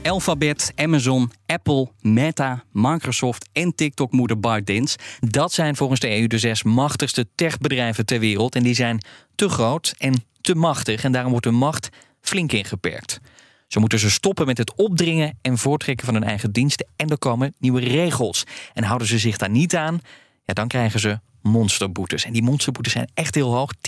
Alphabet, 0.03 0.71
Amazon, 0.75 1.31
Apple, 1.45 1.87
Meta, 2.01 2.63
Microsoft 2.71 3.49
en 3.51 3.75
TikTok-moeder 3.75 4.39
ByteDance. 4.39 4.97
Dat 5.19 5.51
zijn 5.51 5.75
volgens 5.75 5.99
de 5.99 6.19
EU 6.19 6.27
de 6.27 6.37
zes 6.37 6.63
machtigste 6.63 7.27
techbedrijven 7.35 8.05
ter 8.05 8.19
wereld. 8.19 8.55
En 8.55 8.63
die 8.63 8.75
zijn 8.75 9.01
te 9.35 9.49
groot 9.49 9.93
en 9.97 10.23
te 10.47 10.55
machtig. 10.55 11.03
En 11.03 11.11
daarom 11.11 11.31
wordt 11.31 11.45
hun 11.45 11.55
macht 11.55 11.89
flink 12.21 12.51
ingeperkt. 12.51 13.19
Zo 13.67 13.79
moeten 13.79 13.99
ze 13.99 14.11
stoppen 14.11 14.45
met 14.45 14.57
het 14.57 14.75
opdringen 14.75 15.37
en 15.41 15.57
voortrekken 15.57 16.05
van 16.05 16.13
hun 16.13 16.23
eigen 16.23 16.51
diensten. 16.51 16.87
En 16.95 17.09
er 17.09 17.17
komen 17.17 17.53
nieuwe 17.59 17.79
regels. 17.79 18.43
En 18.73 18.83
houden 18.83 19.07
ze 19.07 19.19
zich 19.19 19.37
daar 19.37 19.49
niet 19.49 19.75
aan, 19.75 19.99
ja, 20.43 20.53
dan 20.53 20.67
krijgen 20.67 20.99
ze 20.99 21.19
monsterboetes. 21.41 22.25
En 22.25 22.33
die 22.33 22.43
monsterboetes 22.43 22.91
zijn 22.93 23.09
echt 23.13 23.35
heel 23.35 23.53
hoog. 23.53 23.73
10% 23.75 23.79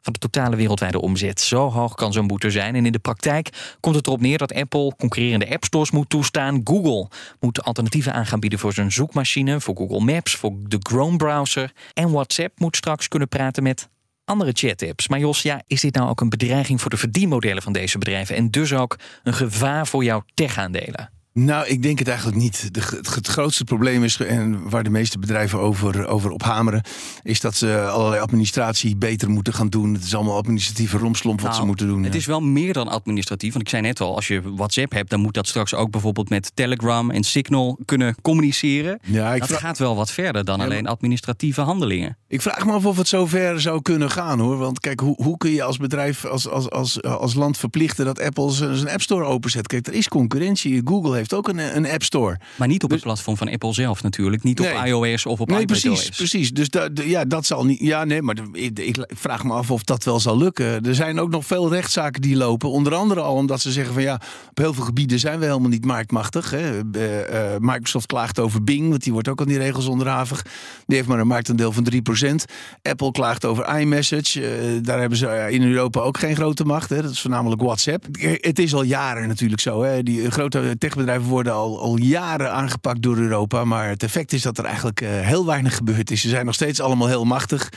van 0.00 0.12
de 0.12 0.18
totale 0.18 0.56
wereldwijde 0.56 1.00
omzet. 1.00 1.40
Zo 1.40 1.70
hoog 1.70 1.94
kan 1.94 2.12
zo'n 2.12 2.26
boete 2.26 2.50
zijn. 2.50 2.74
En 2.74 2.86
in 2.86 2.92
de 2.92 2.98
praktijk 2.98 3.76
komt 3.80 3.96
het 3.96 4.06
erop 4.06 4.20
neer 4.20 4.38
dat 4.38 4.54
Apple 4.54 4.94
concurrerende 4.96 5.50
appstores 5.50 5.90
moet 5.90 6.10
toestaan. 6.10 6.60
Google 6.64 7.08
moet 7.40 7.62
alternatieven 7.62 8.12
aan 8.12 8.26
gaan 8.26 8.40
bieden 8.40 8.58
voor 8.58 8.72
zijn 8.72 8.92
zoekmachine, 8.92 9.60
voor 9.60 9.76
Google 9.76 10.00
Maps, 10.00 10.34
voor 10.34 10.52
de 10.62 10.78
Chrome-browser. 10.80 11.72
En 11.94 12.10
WhatsApp 12.10 12.60
moet 12.60 12.76
straks 12.76 13.08
kunnen 13.08 13.28
praten 13.28 13.62
met 13.62 13.88
andere 14.26 14.52
chat-apps. 14.52 15.08
Maar 15.08 15.18
Jos, 15.18 15.42
ja, 15.42 15.62
is 15.66 15.80
dit 15.80 15.94
nou 15.94 16.08
ook 16.08 16.20
een 16.20 16.28
bedreiging 16.28 16.80
voor 16.80 16.90
de 16.90 16.96
verdienmodellen 16.96 17.62
van 17.62 17.72
deze 17.72 17.98
bedrijven? 17.98 18.36
En 18.36 18.50
dus 18.50 18.72
ook 18.72 18.96
een 19.22 19.34
gevaar 19.34 19.86
voor 19.86 20.04
jouw 20.04 20.24
tech-aandelen? 20.34 21.15
Nou, 21.38 21.66
ik 21.66 21.82
denk 21.82 21.98
het 21.98 22.08
eigenlijk 22.08 22.38
niet. 22.38 22.74
De, 22.74 22.80
het, 22.80 23.14
het 23.14 23.26
grootste 23.26 23.64
probleem 23.64 24.04
is, 24.04 24.16
en 24.20 24.68
waar 24.68 24.84
de 24.84 24.90
meeste 24.90 25.18
bedrijven 25.18 25.58
over, 25.58 26.06
over 26.06 26.30
ophameren, 26.30 26.82
is 27.22 27.40
dat 27.40 27.54
ze 27.56 27.80
allerlei 27.80 28.22
administratie 28.22 28.96
beter 28.96 29.30
moeten 29.30 29.52
gaan 29.52 29.68
doen. 29.68 29.94
Het 29.94 30.04
is 30.04 30.14
allemaal 30.14 30.36
administratieve 30.36 30.98
romslomp 30.98 31.40
wat 31.40 31.48
Nou, 31.50 31.60
ze 31.60 31.66
moeten 31.66 31.86
doen. 31.86 32.02
Het 32.02 32.12
ja. 32.12 32.18
is 32.18 32.26
wel 32.26 32.40
meer 32.40 32.72
dan 32.72 32.88
administratief. 32.88 33.52
Want 33.52 33.64
ik 33.64 33.70
zei 33.70 33.82
net 33.82 34.00
al, 34.00 34.14
als 34.14 34.26
je 34.26 34.42
WhatsApp 34.54 34.92
hebt, 34.92 35.10
dan 35.10 35.20
moet 35.20 35.34
dat 35.34 35.46
straks 35.46 35.74
ook 35.74 35.90
bijvoorbeeld 35.90 36.28
met 36.28 36.50
Telegram 36.54 37.10
en 37.10 37.22
Signal 37.22 37.78
kunnen 37.84 38.14
communiceren. 38.22 38.98
Ja, 39.02 39.32
ik 39.34 39.40
dat 39.40 39.48
vraag- 39.48 39.60
gaat 39.60 39.78
wel 39.78 39.96
wat 39.96 40.10
verder 40.10 40.44
dan 40.44 40.58
Ja, 40.58 40.64
alleen 40.64 40.86
administratieve 40.86 41.60
handelingen. 41.60 42.16
Ik 42.28 42.42
vraag 42.42 42.66
me 42.66 42.72
af 42.72 42.84
of 42.86 42.96
het 42.96 43.08
zo 43.08 43.26
ver 43.26 43.60
zou 43.60 43.82
kunnen 43.82 44.10
gaan 44.10 44.38
hoor. 44.38 44.56
Want 44.56 44.80
kijk, 44.80 45.00
hoe, 45.00 45.22
hoe 45.22 45.36
kun 45.36 45.50
je 45.50 45.62
als 45.62 45.76
bedrijf, 45.76 46.24
als, 46.24 46.48
als, 46.48 46.70
als, 46.70 47.02
als 47.02 47.34
land 47.34 47.58
verplichten 47.58 48.04
dat 48.04 48.20
Apple 48.20 48.50
zijn 48.50 48.76
zijn 48.76 48.88
App 48.92 49.02
Store 49.02 49.24
openzet? 49.24 49.66
Kijk, 49.66 49.86
er 49.86 49.92
is 49.92 50.08
concurrentie. 50.08 50.80
Google 50.84 51.14
heeft 51.14 51.25
heeft 51.30 51.46
ook 51.46 51.48
een, 51.48 51.76
een 51.76 51.90
App 51.90 52.02
Store. 52.02 52.38
Maar 52.56 52.68
niet 52.68 52.84
op 52.84 52.90
het 52.90 53.00
platform 53.00 53.36
van 53.36 53.48
Apple 53.48 53.72
zelf 53.72 54.02
natuurlijk. 54.02 54.42
Niet 54.42 54.60
op 54.60 54.66
iOS 54.84 55.26
of 55.26 55.40
op 55.40 55.48
Nee, 55.48 55.60
iPadOS. 55.60 55.82
precies, 55.82 56.16
precies. 56.16 56.50
Dus 56.50 56.68
da, 56.68 56.88
ja, 56.94 57.24
dat 57.24 57.46
zal 57.46 57.64
niet. 57.64 57.80
Ja, 57.80 58.04
nee, 58.04 58.22
maar 58.22 58.36
ik, 58.52 58.78
ik 58.78 58.96
vraag 59.08 59.44
me 59.44 59.52
af 59.52 59.70
of 59.70 59.82
dat 59.82 60.04
wel 60.04 60.20
zal 60.20 60.38
lukken. 60.38 60.84
Er 60.84 60.94
zijn 60.94 61.20
ook 61.20 61.30
nog 61.30 61.46
veel 61.46 61.70
rechtszaken 61.72 62.22
die 62.22 62.36
lopen. 62.36 62.70
Onder 62.70 62.94
andere 62.94 63.20
al 63.20 63.34
omdat 63.34 63.60
ze 63.60 63.72
zeggen 63.72 63.94
van 63.94 64.02
ja, 64.02 64.20
op 64.50 64.58
heel 64.58 64.74
veel 64.74 64.84
gebieden 64.84 65.18
zijn 65.18 65.38
we 65.38 65.44
helemaal 65.44 65.68
niet 65.68 65.84
marktmachtig. 65.84 66.50
Hè. 66.50 66.80
Eh, 66.90 67.56
Microsoft 67.58 68.06
klaagt 68.06 68.38
over 68.38 68.64
Bing, 68.64 68.88
want 68.88 69.02
die 69.02 69.12
wordt 69.12 69.28
ook 69.28 69.40
aan 69.40 69.46
die 69.46 69.58
regels 69.58 69.86
onderhavig. 69.86 70.42
Die 70.86 70.96
heeft 70.96 71.08
maar 71.08 71.18
een 71.18 71.26
marktaandeel 71.26 71.72
van 71.72 71.84
3%. 71.84 72.44
Apple 72.82 73.10
klaagt 73.10 73.44
over 73.44 73.78
iMessage. 73.78 74.46
Eh, 74.46 74.70
daar 74.82 75.00
hebben 75.00 75.18
ze 75.18 75.26
eh, 75.26 75.54
in 75.54 75.62
Europa 75.62 76.00
ook 76.00 76.18
geen 76.18 76.36
grote 76.36 76.64
macht. 76.64 76.90
Hè. 76.90 77.02
Dat 77.02 77.10
is 77.10 77.20
voornamelijk 77.20 77.62
WhatsApp. 77.62 78.04
Het 78.40 78.58
is 78.58 78.74
al 78.74 78.82
jaren 78.82 79.28
natuurlijk 79.28 79.60
zo. 79.60 79.82
Hè. 79.82 80.02
Die 80.02 80.30
grote 80.30 80.76
techbedrijven 80.78 81.15
worden 81.22 81.52
al, 81.52 81.80
al 81.80 81.96
jaren 81.96 82.52
aangepakt 82.52 83.02
door 83.02 83.16
Europa. 83.16 83.64
Maar 83.64 83.88
het 83.88 84.02
effect 84.02 84.32
is 84.32 84.42
dat 84.42 84.58
er 84.58 84.64
eigenlijk 84.64 85.00
eh, 85.00 85.08
heel 85.10 85.46
weinig 85.46 85.76
gebeurd 85.76 86.10
is. 86.10 86.20
Ze 86.20 86.28
zijn 86.28 86.44
nog 86.44 86.54
steeds 86.54 86.80
allemaal 86.80 87.08
heel 87.08 87.24
machtig. 87.24 87.68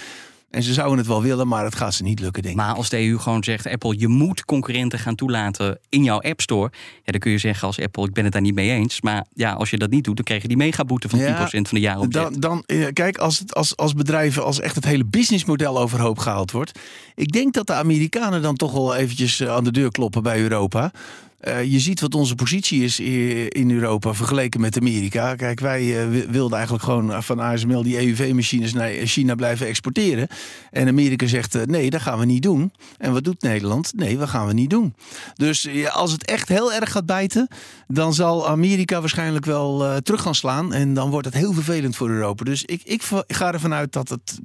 En 0.49 0.63
ze 0.63 0.73
zouden 0.73 0.97
het 0.97 1.07
wel 1.07 1.21
willen, 1.21 1.47
maar 1.47 1.63
het 1.63 1.75
gaat 1.75 1.93
ze 1.93 2.03
niet 2.03 2.19
lukken, 2.19 2.41
denk 2.43 2.55
ik. 2.55 2.61
Maar 2.61 2.75
als 2.75 2.89
de 2.89 3.07
EU 3.07 3.17
gewoon 3.17 3.43
zegt, 3.43 3.67
Apple, 3.67 3.99
je 3.99 4.07
moet 4.07 4.45
concurrenten 4.45 4.99
gaan 4.99 5.15
toelaten 5.15 5.79
in 5.89 6.03
jouw 6.03 6.21
App 6.21 6.41
Store. 6.41 6.71
Ja, 7.03 7.11
dan 7.11 7.19
kun 7.19 7.31
je 7.31 7.37
zeggen 7.37 7.67
als 7.67 7.79
Apple, 7.79 8.05
ik 8.05 8.13
ben 8.13 8.23
het 8.23 8.33
daar 8.33 8.41
niet 8.41 8.55
mee 8.55 8.69
eens. 8.69 9.01
Maar 9.01 9.25
ja, 9.33 9.53
als 9.53 9.69
je 9.69 9.77
dat 9.77 9.89
niet 9.89 10.03
doet, 10.03 10.15
dan 10.15 10.25
krijg 10.25 10.41
je 10.41 10.47
die 10.47 10.57
megaboete 10.57 11.09
van 11.09 11.19
10% 11.19 11.23
van 11.49 11.63
de 11.69 11.79
jaaropzet. 11.79 12.11
Dan, 12.11 12.33
dan, 12.33 12.63
eh, 12.65 12.87
kijk, 12.93 13.17
als, 13.17 13.39
het, 13.39 13.55
als, 13.55 13.77
als 13.77 13.93
bedrijven, 13.93 14.43
als 14.43 14.59
echt 14.59 14.75
het 14.75 14.85
hele 14.85 15.05
businessmodel 15.05 15.79
overhoop 15.79 16.19
gehaald 16.19 16.51
wordt. 16.51 16.79
Ik 17.15 17.31
denk 17.31 17.53
dat 17.53 17.67
de 17.67 17.73
Amerikanen 17.73 18.41
dan 18.41 18.55
toch 18.55 18.71
wel 18.71 18.95
eventjes 18.95 19.39
eh, 19.39 19.55
aan 19.55 19.63
de 19.63 19.71
deur 19.71 19.91
kloppen 19.91 20.23
bij 20.23 20.41
Europa. 20.41 20.91
Eh, 21.39 21.63
je 21.71 21.79
ziet 21.79 22.01
wat 22.01 22.15
onze 22.15 22.35
positie 22.35 22.83
is 22.83 22.99
in 23.49 23.71
Europa 23.71 24.13
vergeleken 24.13 24.61
met 24.61 24.77
Amerika. 24.77 25.35
Kijk, 25.35 25.59
wij 25.59 26.01
eh, 26.01 26.09
wi- 26.09 26.25
wilden 26.29 26.53
eigenlijk 26.57 26.83
gewoon 26.85 27.23
van 27.23 27.39
ASML 27.39 27.83
die 27.83 27.97
EUV-machines 27.97 28.73
naar 28.73 28.91
China 28.91 29.35
blijven 29.35 29.67
exporteren. 29.67 30.27
En 30.71 30.87
Amerika 30.87 31.27
zegt 31.27 31.55
eh, 31.55 31.63
nee, 31.63 31.89
dat 31.89 32.01
gaan 32.01 32.19
we 32.19 32.25
niet 32.25 32.41
doen. 32.43 32.71
En 32.97 33.13
wat 33.13 33.23
doet 33.23 33.41
Nederland? 33.41 33.93
Nee, 33.95 34.17
dat 34.17 34.29
gaan 34.29 34.47
we 34.47 34.53
niet 34.53 34.69
doen. 34.69 34.93
Dus 35.35 35.67
als 35.91 36.11
het 36.11 36.25
echt 36.25 36.47
heel 36.49 36.73
erg 36.73 36.91
gaat 36.91 37.05
bijten, 37.05 37.47
dan 37.87 38.13
zal 38.13 38.47
Amerika 38.47 38.99
waarschijnlijk 38.99 39.45
wel 39.45 40.01
terug 40.01 40.21
gaan 40.21 40.35
slaan. 40.35 40.73
En 40.73 40.93
dan 40.93 41.09
wordt 41.09 41.25
het 41.25 41.35
heel 41.35 41.53
vervelend 41.53 41.95
voor 41.95 42.09
Europa. 42.09 42.43
Dus 42.43 42.63
ik, 42.65 42.81
ik 42.83 43.03
ga 43.27 43.51
ervan 43.53 43.73
uit 43.73 43.91
dat 43.91 44.09
het 44.09 44.39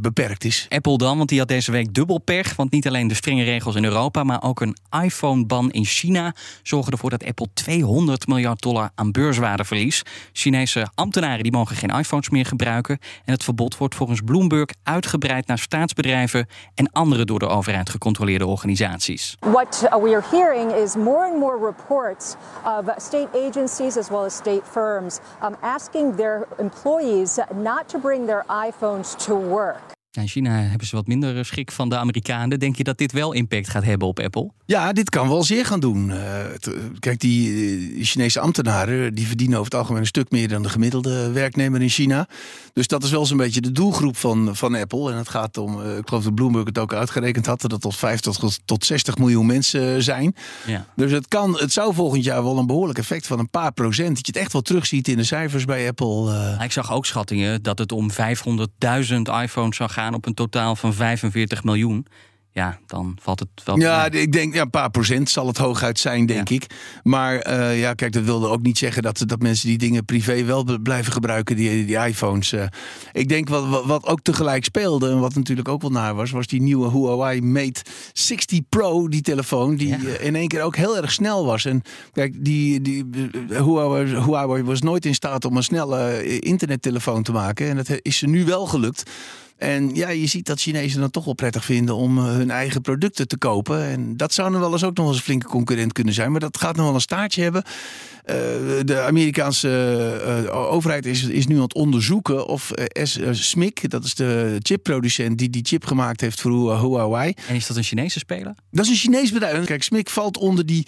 beperkt 0.00 0.44
is. 0.44 0.66
Apple 0.68 0.98
dan, 0.98 1.16
want 1.16 1.28
die 1.28 1.38
had 1.38 1.48
deze 1.48 1.72
week 1.72 1.94
dubbel 1.94 2.18
pech. 2.18 2.56
Want 2.56 2.70
niet 2.70 2.86
alleen 2.86 3.08
de 3.08 3.14
strenge 3.14 3.44
regels 3.44 3.74
in 3.74 3.84
Europa, 3.84 4.24
maar 4.24 4.42
ook 4.42 4.60
een 4.60 4.76
iPhone-ban 5.02 5.70
in 5.70 5.84
China 5.84 6.34
zorgen 6.62 6.92
ervoor 6.92 7.10
dat 7.10 7.24
Apple 7.24 7.46
200 7.54 8.26
miljard 8.26 8.62
dollar 8.62 8.90
aan 8.94 9.12
beurswaarde 9.12 9.64
verliest. 9.64 10.10
Chinese 10.32 10.88
ambtenaren 10.94 11.42
die 11.42 11.52
mogen 11.52 11.76
geen 11.76 11.90
iPhones 11.90 12.30
meer 12.30 12.46
gebruiken. 12.46 12.98
En 13.24 13.32
het 13.32 13.44
verbod 13.44 13.76
wordt 13.76 13.94
volgens 13.94 14.20
Bloomberg 14.20 14.68
uitgebreid 14.82 15.46
naar 15.46 15.58
staatsbedrijven 15.58 16.46
en 16.74 16.92
andere 16.92 17.24
door 17.24 17.38
de 17.38 17.48
overheid 17.48 17.90
gecontroleerde 17.90 18.46
organisaties. 18.46 19.36
What 19.40 19.82
uh, 19.84 20.02
we 20.02 20.14
are 20.14 20.24
hearing 20.30 20.72
is 20.72 20.94
more 20.94 21.30
and 21.30 21.38
more 21.38 21.66
reports 21.66 22.34
of 22.64 22.94
state 22.96 23.28
agencies 23.48 23.96
as 23.96 24.08
well 24.08 24.24
as 24.24 24.34
state 24.34 24.62
firms 24.70 25.18
um, 25.42 25.56
asking 25.60 26.16
their 26.16 26.46
employees 26.58 27.38
not 27.54 27.88
to 27.88 27.98
bring 27.98 28.26
their 28.26 28.44
iPhones 28.48 29.16
to 29.16 29.45
work. 29.46 29.95
In 30.22 30.28
China 30.28 30.50
hebben 30.60 30.86
ze 30.86 30.96
wat 30.96 31.06
minder 31.06 31.44
schik 31.44 31.72
van 31.72 31.88
de 31.88 31.96
Amerikanen. 31.98 32.58
Denk 32.58 32.76
je 32.76 32.84
dat 32.84 32.98
dit 32.98 33.12
wel 33.12 33.32
impact 33.32 33.68
gaat 33.68 33.84
hebben 33.84 34.08
op 34.08 34.18
Apple? 34.20 34.50
Ja, 34.66 34.92
dit 34.92 35.10
kan 35.10 35.28
wel 35.28 35.42
zeer 35.42 35.66
gaan 35.66 35.80
doen. 35.80 36.10
Eh, 36.10 36.18
het- 36.52 36.70
kijk, 36.98 37.20
die, 37.20 37.50
eh, 37.98 38.04
Chinese 38.04 38.40
ambtenaren 38.40 39.14
die 39.14 39.26
verdienen 39.26 39.58
over 39.58 39.70
het 39.70 39.80
algemeen 39.80 40.00
een 40.00 40.06
stuk 40.06 40.30
meer 40.30 40.48
dan 40.48 40.62
de 40.62 40.68
gemiddelde 40.68 41.30
werknemer 41.30 41.82
in 41.82 41.88
China. 41.88 42.28
Dus 42.72 42.86
dat 42.86 43.04
is 43.04 43.10
wel 43.10 43.26
zo'n 43.26 43.36
beetje 43.36 43.60
de 43.60 43.72
doelgroep 43.72 44.16
van, 44.16 44.56
van 44.56 44.74
Apple. 44.74 45.10
En 45.10 45.16
het 45.16 45.28
gaat 45.28 45.56
om, 45.58 45.82
eh, 45.82 45.96
ik 45.96 46.08
geloof 46.08 46.24
dat 46.24 46.34
Bloomberg 46.34 46.64
het 46.66 46.78
ook 46.78 46.92
uitgerekend 46.94 47.46
had, 47.46 47.60
dat 47.60 47.70
het 47.70 47.80
tot 47.80 47.96
50 47.96 48.36
tot, 48.36 48.58
tot 48.64 48.84
60 48.84 49.18
miljoen 49.18 49.46
mensen 49.46 50.02
zijn. 50.02 50.34
Ja. 50.66 50.86
Dus 50.96 51.12
het, 51.12 51.28
kan, 51.28 51.58
het 51.58 51.72
zou 51.72 51.94
volgend 51.94 52.24
jaar 52.24 52.42
wel 52.42 52.58
een 52.58 52.66
behoorlijk 52.66 52.98
effect 52.98 53.26
van 53.26 53.38
een 53.38 53.50
paar 53.50 53.72
procent. 53.72 54.16
Dat 54.16 54.26
je 54.26 54.32
het 54.32 54.40
echt 54.42 54.52
wel 54.52 54.62
terugziet 54.62 55.08
in 55.08 55.16
de 55.16 55.24
cijfers 55.24 55.64
bij 55.64 55.88
Apple. 55.88 56.32
eh. 56.58 56.64
Ik 56.64 56.72
zag 56.72 56.92
ook 56.92 57.06
schattingen 57.06 57.62
dat 57.62 57.78
het 57.78 57.92
om 57.92 58.10
500.000 58.10 59.28
iPhones 59.42 59.76
zou 59.76 59.90
gaan 59.90 60.05
op 60.14 60.26
een 60.26 60.34
totaal 60.34 60.76
van 60.76 60.94
45 60.94 61.64
miljoen. 61.64 62.06
Ja, 62.56 62.78
dan 62.86 63.16
valt 63.20 63.40
het 63.40 63.48
wel. 63.64 63.78
Ja, 63.78 64.10
ik 64.10 64.32
denk 64.32 64.54
ja, 64.54 64.60
een 64.60 64.70
paar 64.70 64.90
procent 64.90 65.30
zal 65.30 65.46
het 65.46 65.56
hooguit 65.56 65.98
zijn, 65.98 66.26
denk 66.26 66.50
ik. 66.50 66.66
Maar 67.02 67.38
eh, 67.38 67.80
ja, 67.80 67.94
kijk, 67.94 68.12
dat 68.12 68.24
wilde 68.24 68.48
ook 68.48 68.62
niet 68.62 68.78
zeggen 68.78 69.02
dat, 69.02 69.22
dat 69.26 69.42
mensen 69.42 69.68
die 69.68 69.78
dingen 69.78 70.04
privé 70.04 70.44
wel 70.44 70.78
blijven 70.82 71.12
gebruiken, 71.12 71.56
die, 71.56 71.84
die 71.84 71.96
iPhones. 71.96 72.52
eh. 72.52 72.66
ik 73.12 73.28
denk 73.28 73.48
wat, 73.48 73.68
wat, 73.68 73.84
wat 73.84 74.06
ook 74.06 74.20
tegelijk 74.22 74.64
speelde 74.64 75.10
en 75.10 75.20
wat 75.20 75.34
natuurlijk 75.34 75.68
ook 75.68 75.82
wel 75.82 75.90
naar 75.90 76.14
was, 76.14 76.30
was 76.30 76.46
die 76.46 76.62
nieuwe 76.62 76.90
Huawei 76.90 77.40
Mate 77.40 77.82
60 78.12 78.60
Pro, 78.68 79.08
die 79.08 79.22
telefoon, 79.22 79.76
die 79.76 79.94
eh, 79.94 80.26
in 80.26 80.34
één 80.34 80.48
keer 80.48 80.62
ook 80.62 80.76
heel 80.76 80.96
erg 80.96 81.12
snel 81.12 81.44
was. 81.44 81.64
En 81.64 81.82
kijk, 82.12 82.44
die, 82.44 82.80
die, 82.80 83.06
Huawei, 83.48 84.22
Huawei 84.22 84.62
was 84.62 84.80
nooit 84.80 85.06
in 85.06 85.14
staat 85.14 85.44
om 85.44 85.56
een 85.56 85.62
snelle 85.62 86.24
internettelefoon 86.38 87.22
te 87.22 87.32
maken. 87.32 87.68
En 87.68 87.76
dat 87.76 87.88
is 88.02 88.18
ze 88.18 88.26
nu 88.26 88.44
wel 88.44 88.66
gelukt. 88.66 89.10
En 89.56 89.94
ja, 89.94 90.08
je 90.08 90.26
ziet 90.26 90.46
dat 90.46 90.60
Chinezen 90.60 91.00
dan 91.00 91.10
toch 91.10 91.24
wel 91.24 91.34
prettig 91.34 91.64
vinden 91.64 91.94
om 91.94 92.18
eh, 92.18 92.24
hun 92.24 92.50
eigen 92.50 92.80
producten 92.80 93.28
te 93.28 93.38
kopen. 93.38 93.82
En 93.82 94.16
dat 94.16 94.32
zou 94.32 94.50
dan 94.50 94.60
wel 94.60 94.72
eens 94.72 94.84
ook 94.84 94.96
nog 94.96 95.06
eens 95.06 95.16
een 95.16 95.22
flinke 95.22 95.46
concurrent 95.46 95.92
kunnen 95.92 96.14
zijn. 96.14 96.30
Maar 96.30 96.40
dat 96.40 96.58
gaat 96.58 96.76
nog 96.76 96.84
wel 96.84 96.94
een 96.94 97.00
staartje 97.00 97.42
hebben. 97.42 97.62
Eh, 98.26 98.36
de 98.84 99.00
Amerikaanse 99.00 99.68
eh, 100.46 100.72
overheid 100.72 101.06
is, 101.06 101.22
is 101.22 101.46
nu 101.46 101.54
aan 101.54 101.62
het 101.62 101.74
onderzoeken 101.74 102.46
of 102.46 102.70
S, 103.02 103.18
eh, 103.18 103.28
SMIC, 103.32 103.90
dat 103.90 104.04
is 104.04 104.14
de 104.14 104.56
chipproducent 104.62 105.38
die 105.38 105.50
die 105.50 105.64
chip 105.64 105.84
gemaakt 105.84 106.20
heeft 106.20 106.40
voor 106.40 106.50
Hua- 106.50 106.80
Huawei. 106.80 107.32
En 107.48 107.54
is 107.54 107.66
dat 107.66 107.76
een 107.76 107.82
Chinese 107.82 108.18
speler? 108.18 108.54
Dat 108.70 108.84
is 108.84 108.90
een 108.90 108.96
Chinees 108.96 109.32
bedrijf. 109.32 109.64
Kijk, 109.64 109.82
SMIC 109.82 110.10
valt 110.10 110.36
onder 110.38 110.66
die, 110.66 110.86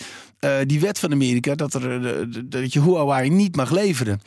die 0.66 0.80
wet 0.80 0.98
van 0.98 1.12
Amerika 1.12 1.54
dat, 1.54 1.74
er, 1.74 2.50
dat 2.50 2.72
je 2.72 2.82
Huawei 2.82 3.30
niet 3.30 3.56
mag 3.56 3.70
leveren. 3.70 4.20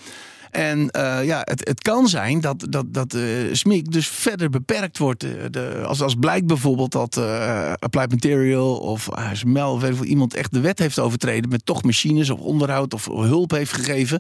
En 0.52 0.90
eh, 0.90 1.26
ja, 1.26 1.42
het, 1.44 1.68
het 1.68 1.82
kan 1.82 2.08
zijn 2.08 2.42
dat, 2.42 2.66
dat, 2.70 2.94
dat 2.94 3.14
eh 3.14 3.22
SMIC 3.52 3.92
dus 3.92 4.08
verder 4.08 4.50
beperkt 4.50 4.98
wordt. 4.98 5.24
Eh, 5.24 5.30
de, 5.52 5.84
als, 5.86 6.02
als 6.02 6.16
blijkt 6.16 6.48
bijvoorbeeld 6.48 6.92
dat 6.92 7.18
Applied 7.80 8.12
Material 8.12 8.78
of 8.78 9.10
ASML 9.10 9.72
of 9.72 10.02
iemand 10.02 10.34
echt 10.34 10.54
de 10.54 10.60
wet 10.60 10.80
heeft 10.80 11.00
overtreden 11.00 11.50
met 11.50 11.66
toch 11.66 11.84
machines 11.84 12.30
of 12.30 12.40
onderhoud 12.40 12.94
of 12.94 13.06
hulp 13.06 13.52
heeft 13.52 13.74
gegeven, 13.74 14.20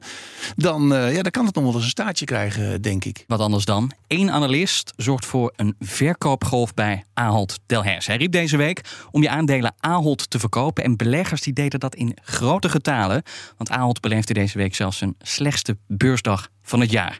dan, 0.55 0.87
ja, 0.87 1.21
dan 1.21 1.31
kan 1.31 1.45
het 1.45 1.55
nog 1.55 1.63
wel 1.63 1.73
eens 1.73 1.83
een 1.83 1.89
staartje 1.89 2.25
krijgen, 2.25 2.81
denk 2.81 3.05
ik. 3.05 3.23
Wat 3.27 3.39
anders 3.39 3.65
dan? 3.65 3.91
Eén 4.07 4.31
analist 4.31 4.93
zorgt 4.95 5.25
voor 5.25 5.53
een 5.55 5.75
verkoopgolf 5.79 6.73
bij 6.73 7.03
Ahold 7.13 7.59
Delhaize. 7.65 8.09
Hij 8.09 8.19
riep 8.19 8.31
deze 8.31 8.57
week 8.57 8.81
om 9.11 9.21
je 9.21 9.29
aandelen 9.29 9.73
Ahold 9.79 10.29
te 10.29 10.39
verkopen. 10.39 10.83
En 10.83 10.97
beleggers 10.97 11.41
die 11.41 11.53
deden 11.53 11.79
dat 11.79 11.95
in 11.95 12.17
grote 12.23 12.69
getalen. 12.69 13.23
Want 13.57 13.69
Ahold 13.69 14.01
beleefde 14.01 14.33
deze 14.33 14.57
week 14.57 14.75
zelfs 14.75 14.97
zijn 14.97 15.15
slechtste 15.19 15.77
beursdag 16.21 16.49
van 16.61 16.79
het 16.79 16.91
jaar. 16.91 17.19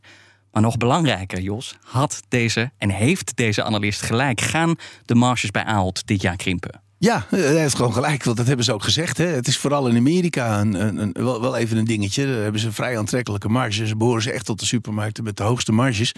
Maar 0.51 0.61
nog 0.61 0.77
belangrijker, 0.77 1.39
Jos, 1.39 1.75
had 1.83 2.21
deze 2.27 2.71
en 2.77 2.89
heeft 2.89 3.35
deze 3.35 3.63
analist 3.63 4.01
gelijk. 4.01 4.41
Gaan 4.41 4.75
de 5.05 5.15
marges 5.15 5.51
bij 5.51 5.63
Ahold 5.63 6.07
dit 6.07 6.21
jaar 6.21 6.35
krimpen? 6.35 6.81
Ja, 6.97 7.25
eh, 7.29 7.39
hij 7.39 7.59
heeft 7.59 7.75
gewoon 7.75 7.93
gelijk, 7.93 8.23
want 8.23 8.37
dat 8.37 8.47
hebben 8.47 8.65
ze 8.65 8.73
ook 8.73 8.83
gezegd. 8.83 9.17
Hè. 9.17 9.25
Het 9.25 9.47
is 9.47 9.57
vooral 9.57 9.87
in 9.87 9.97
Amerika 9.97 10.59
een, 10.59 10.97
een, 10.99 11.11
wel, 11.13 11.41
wel 11.41 11.55
even 11.55 11.77
een 11.77 11.85
dingetje. 11.85 12.25
Daar 12.25 12.41
hebben 12.41 12.61
ze 12.61 12.71
vrij 12.71 12.97
aantrekkelijke 12.97 13.49
marges. 13.49 13.87
Ze 13.87 13.95
behoren 13.95 14.21
ze 14.21 14.31
echt 14.31 14.45
tot 14.45 14.59
de 14.59 14.65
supermarkten 14.65 15.23
met 15.23 15.37
de 15.37 15.43
hoogste 15.43 15.71
marges. 15.71 16.13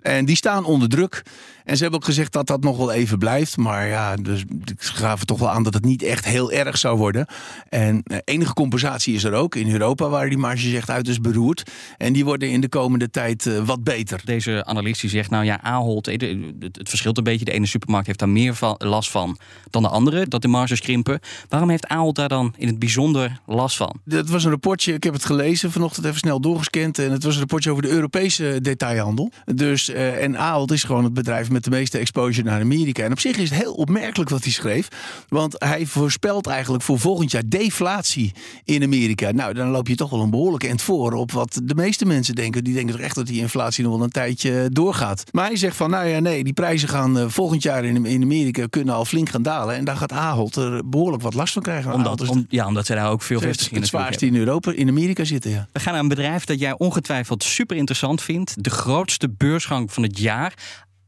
En 0.00 0.24
die 0.24 0.36
staan 0.36 0.64
onder 0.64 0.88
druk. 0.88 1.22
En 1.64 1.76
ze 1.76 1.82
hebben 1.82 2.00
ook 2.00 2.06
gezegd 2.06 2.32
dat 2.32 2.46
dat 2.46 2.62
nog 2.62 2.76
wel 2.76 2.92
even 2.92 3.18
blijft. 3.18 3.56
Maar 3.56 3.86
ja, 3.86 4.16
dus, 4.16 4.44
ze 4.78 4.92
gaven 4.94 5.26
toch 5.26 5.38
wel 5.38 5.50
aan 5.50 5.62
dat 5.62 5.74
het 5.74 5.84
niet 5.84 6.02
echt 6.02 6.24
heel 6.24 6.52
erg 6.52 6.78
zou 6.78 6.98
worden. 6.98 7.26
En 7.68 8.02
eh, 8.02 8.18
enige 8.24 8.52
compensatie 8.52 9.14
is 9.14 9.24
er 9.24 9.32
ook. 9.32 9.54
In 9.54 9.72
Europa 9.72 10.08
waren 10.08 10.28
die 10.28 10.38
marges 10.38 10.72
echt 10.72 10.90
uiterst 10.90 11.22
beroerd. 11.22 11.70
En 11.96 12.12
die 12.12 12.24
worden 12.24 12.50
in 12.50 12.60
de 12.60 12.68
komende 12.68 13.10
tijd 13.10 13.46
eh, 13.46 13.58
wat 13.64 13.84
beter. 13.84 14.20
Deze 14.24 14.64
analist 14.64 15.00
die 15.00 15.10
zegt, 15.10 15.30
nou 15.30 15.44
ja, 15.44 15.60
Ahold, 15.62 16.06
eh, 16.06 16.18
het 16.60 16.76
het 16.76 16.88
verschilt 16.88 17.18
een 17.18 17.24
beetje. 17.24 17.44
De 17.44 17.52
ene 17.52 17.66
supermarkt 17.66 18.06
heeft 18.06 18.18
daar 18.18 18.28
meer 18.28 18.54
van, 18.54 18.74
last 18.78 19.10
van 19.10 19.38
dan 19.70 19.82
de 19.82 19.88
andere, 19.88 20.28
dat 20.28 20.42
de 20.42 20.48
marges 20.48 20.80
krimpen. 20.80 21.20
Waarom 21.48 21.70
heeft 21.70 21.86
Ahold 21.86 22.14
daar 22.14 22.28
dan 22.28 22.54
in 22.56 22.66
het 22.66 22.78
bijzonder 22.78 23.40
last 23.46 23.76
van? 23.76 24.00
Dat 24.04 24.28
was 24.28 24.44
een 24.44 24.50
rapportje, 24.50 24.92
ik 24.92 25.04
heb 25.04 25.12
het 25.12 25.24
gelezen 25.24 25.72
vanochtend 25.72 26.06
even 26.06 26.18
snel 26.18 26.40
doorgescand. 26.40 26.98
En 26.98 27.12
het 27.12 27.22
was 27.22 27.32
een 27.32 27.40
rapportje 27.40 27.70
over 27.70 27.82
de 27.82 27.88
Europese 27.88 28.58
detailhandel. 28.62 29.30
Dus 29.44 29.89
eh, 29.92 30.22
en 30.22 30.38
Ahold 30.38 30.72
is 30.72 30.84
gewoon 30.84 31.04
het 31.04 31.14
bedrijf 31.14 31.50
met 31.50 31.64
de 31.64 31.70
meeste 31.70 31.98
exposure 31.98 32.48
naar 32.48 32.60
Amerika. 32.60 33.04
En 33.04 33.12
op 33.12 33.20
zich 33.20 33.36
is 33.36 33.50
het 33.50 33.58
heel 33.58 33.72
opmerkelijk 33.72 34.30
wat 34.30 34.42
hij 34.42 34.52
schreef. 34.52 34.88
Want 35.28 35.54
hij 35.58 35.86
voorspelt 35.86 36.46
eigenlijk 36.46 36.82
voor 36.82 36.98
volgend 36.98 37.30
jaar 37.30 37.42
deflatie 37.46 38.32
in 38.64 38.82
Amerika. 38.82 39.30
Nou, 39.30 39.54
dan 39.54 39.68
loop 39.68 39.88
je 39.88 39.94
toch 39.94 40.10
wel 40.10 40.20
een 40.20 40.30
behoorlijk 40.30 40.64
eind 40.64 40.82
voor 40.82 41.12
op 41.12 41.32
wat 41.32 41.60
de 41.64 41.74
meeste 41.74 42.06
mensen 42.06 42.34
denken. 42.34 42.64
Die 42.64 42.74
denken 42.74 42.92
toch 42.94 43.04
echt 43.04 43.14
dat 43.14 43.26
die 43.26 43.40
inflatie 43.40 43.84
nog 43.84 43.94
wel 43.94 44.02
een 44.02 44.10
tijdje 44.10 44.68
doorgaat. 44.72 45.24
Maar 45.32 45.46
hij 45.46 45.56
zegt 45.56 45.76
van, 45.76 45.90
nou 45.90 46.06
ja, 46.06 46.18
nee, 46.18 46.44
die 46.44 46.52
prijzen 46.52 46.88
gaan 46.88 47.18
eh, 47.18 47.24
volgend 47.28 47.62
jaar 47.62 47.84
in, 47.84 48.06
in 48.06 48.22
Amerika 48.22 48.66
kunnen 48.70 48.94
al 48.94 49.04
flink 49.04 49.28
gaan 49.28 49.42
dalen. 49.42 49.74
En 49.74 49.84
daar 49.84 49.96
gaat 49.96 50.12
Ahold 50.12 50.56
er 50.56 50.88
behoorlijk 50.88 51.22
wat 51.22 51.34
last 51.34 51.52
van 51.52 51.62
krijgen. 51.62 51.92
Omdat, 51.92 52.28
om, 52.28 52.46
ja, 52.48 52.66
omdat 52.66 52.86
ze 52.86 52.94
daar 52.94 53.10
ook 53.10 53.22
veel 53.22 53.36
het, 53.36 53.46
vestigingen 53.46 53.82
het 53.82 53.92
natuurlijk 53.92 54.16
zwaarste 54.18 54.26
in 54.26 54.46
Europa, 54.46 54.72
in 54.72 54.88
Amerika 54.88 55.24
zitten, 55.24 55.50
ja. 55.50 55.68
We 55.72 55.80
gaan 55.80 55.92
naar 55.92 56.02
een 56.02 56.08
bedrijf 56.08 56.44
dat 56.44 56.60
jij 56.60 56.78
ongetwijfeld 56.78 57.42
super 57.42 57.76
interessant 57.76 58.22
vindt. 58.22 58.64
De 58.64 58.70
grootste 58.70 59.28
beursgang 59.28 59.79
van 59.88 60.02
het 60.02 60.18
jaar. 60.18 60.54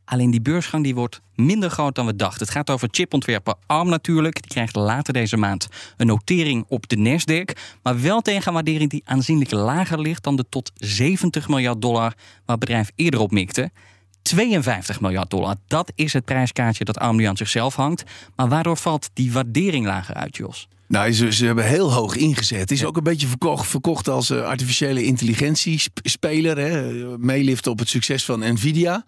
Alleen 0.05 0.31
die 0.31 0.41
beursgang 0.41 0.85
die 0.85 0.95
wordt 0.95 1.21
minder 1.35 1.71
groot 1.71 1.95
dan 1.95 2.07
we 2.07 2.17
dachten. 2.17 2.41
Het 2.41 2.51
gaat 2.51 2.71
over 2.71 2.89
chipontwerper 2.91 3.55
ARM 3.67 3.89
natuurlijk. 3.89 4.43
Die 4.43 4.51
krijgt 4.51 4.77
later 4.77 5.13
deze 5.13 5.37
maand 5.37 5.69
een 5.97 6.07
notering 6.07 6.65
op 6.69 6.89
de 6.89 6.97
Nasdaq. 6.97 7.57
Maar 7.83 8.01
wel 8.01 8.21
tegen 8.21 8.49
een 8.49 8.55
waardering 8.55 8.91
die 8.91 9.03
aanzienlijk 9.05 9.51
lager 9.51 10.01
ligt 10.01 10.23
dan 10.23 10.37
de 10.37 10.45
tot 10.49 10.73
70 10.75 11.49
miljard 11.49 11.83
dollar 11.83 12.13
waar 12.45 12.57
het 12.57 12.59
bedrijf 12.59 12.91
eerder 12.95 13.21
op 13.21 13.31
mikte. 13.31 13.71
52 14.23 15.01
miljard 15.01 15.31
dollar. 15.31 15.57
Dat 15.67 15.93
is 15.95 16.13
het 16.13 16.25
prijskaartje 16.25 16.85
dat 16.85 16.99
ARM 16.99 17.17
nu 17.17 17.25
aan 17.25 17.37
zichzelf 17.37 17.75
hangt. 17.75 18.03
Maar 18.37 18.49
waardoor 18.49 18.77
valt 18.77 19.11
die 19.13 19.33
waardering 19.33 19.87
lager 19.87 20.15
uit, 20.15 20.37
Jos? 20.37 20.69
Nou, 20.89 21.13
ze, 21.13 21.33
ze 21.33 21.47
hebben 21.47 21.65
heel 21.65 21.93
hoog 21.93 22.17
ingezet. 22.17 22.61
Het 22.61 22.71
is 22.71 22.85
ook 22.85 22.97
een 22.97 23.03
beetje 23.03 23.27
verkocht, 23.27 23.67
verkocht 23.67 24.09
als 24.09 24.31
uh, 24.31 24.43
artificiële 24.43 25.05
intelligentiespeler. 25.05 26.59
Hè? 26.59 26.93
Meeliften 27.19 27.71
op 27.71 27.79
het 27.79 27.89
succes 27.89 28.25
van 28.25 28.53
Nvidia. 28.53 29.05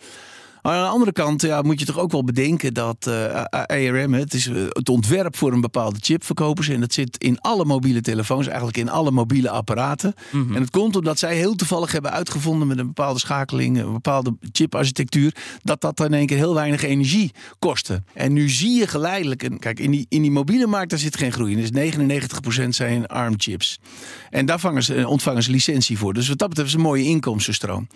Maar 0.65 0.77
aan 0.77 0.85
de 0.85 0.91
andere 0.91 1.13
kant 1.13 1.43
ja, 1.43 1.63
moet 1.63 1.81
je 1.81 1.87
toch 1.87 1.99
ook 1.99 2.13
wel 2.13 2.25
bedenken 2.25 2.75
dat 2.75 3.07
uh, 3.09 3.45
ARM, 3.51 4.13
het 4.13 4.35
is 4.35 4.45
het 4.69 4.89
ontwerp 4.89 5.37
voor 5.37 5.53
een 5.53 5.61
bepaalde 5.61 5.99
chip 6.01 6.25
verkopen 6.25 6.65
ze. 6.65 6.73
En 6.73 6.81
dat 6.81 6.93
zit 6.93 7.19
in 7.19 7.41
alle 7.41 7.65
mobiele 7.65 8.01
telefoons, 8.01 8.47
eigenlijk 8.47 8.77
in 8.77 8.89
alle 8.89 9.11
mobiele 9.11 9.51
apparaten. 9.51 10.15
Mm 10.31 10.47
-hmm. 10.47 10.55
En 10.55 10.61
het 10.61 10.71
komt 10.71 10.97
omdat 10.97 11.19
zij 11.19 11.37
heel 11.37 11.55
toevallig 11.55 11.93
hebben 11.93 12.11
uitgevonden 12.11 12.69
met 12.69 12.79
een 12.79 12.87
bepaalde 12.87 13.19
schakeling, 13.19 13.79
een 13.79 13.93
bepaalde 13.93 14.37
chiparchitectuur, 14.53 15.35
dat 15.63 15.81
dat 15.81 15.97
dan 15.97 16.07
in 16.07 16.15
één 16.15 16.27
keer 16.27 16.37
heel 16.37 16.55
weinig 16.55 16.83
energie 16.83 17.33
kostte. 17.59 18.03
En 18.15 18.33
nu 18.33 18.49
zie 18.49 18.79
je 18.79 18.87
geleidelijk, 18.87 19.43
en 19.43 19.59
kijk, 19.59 19.81
in 19.81 19.91
die, 19.91 20.07
in 20.09 20.23
die 20.23 20.31
mobiele 20.31 20.67
markt 20.67 20.91
daar 20.91 20.99
zit 20.99 21.17
geen 21.17 21.33
groei 21.33 21.57
in. 21.57 21.73
Dus 21.73 21.95
99% 22.65 22.69
zijn 22.69 23.07
ARM 23.07 23.35
chips. 23.37 23.79
En 24.31 24.47
daar 24.47 24.61
vangen 24.61 24.83
ze, 24.83 25.09
ontvangen 25.09 25.43
ze 25.43 25.51
licentie 25.51 25.99
voor. 25.99 26.15
Dus 26.15 26.29
wat 26.29 26.39
dat 26.39 26.49
betreft 26.49 26.69
is 26.69 26.75
een 26.75 26.81
mooie 26.81 27.05
inkomstenstroom. 27.05 27.87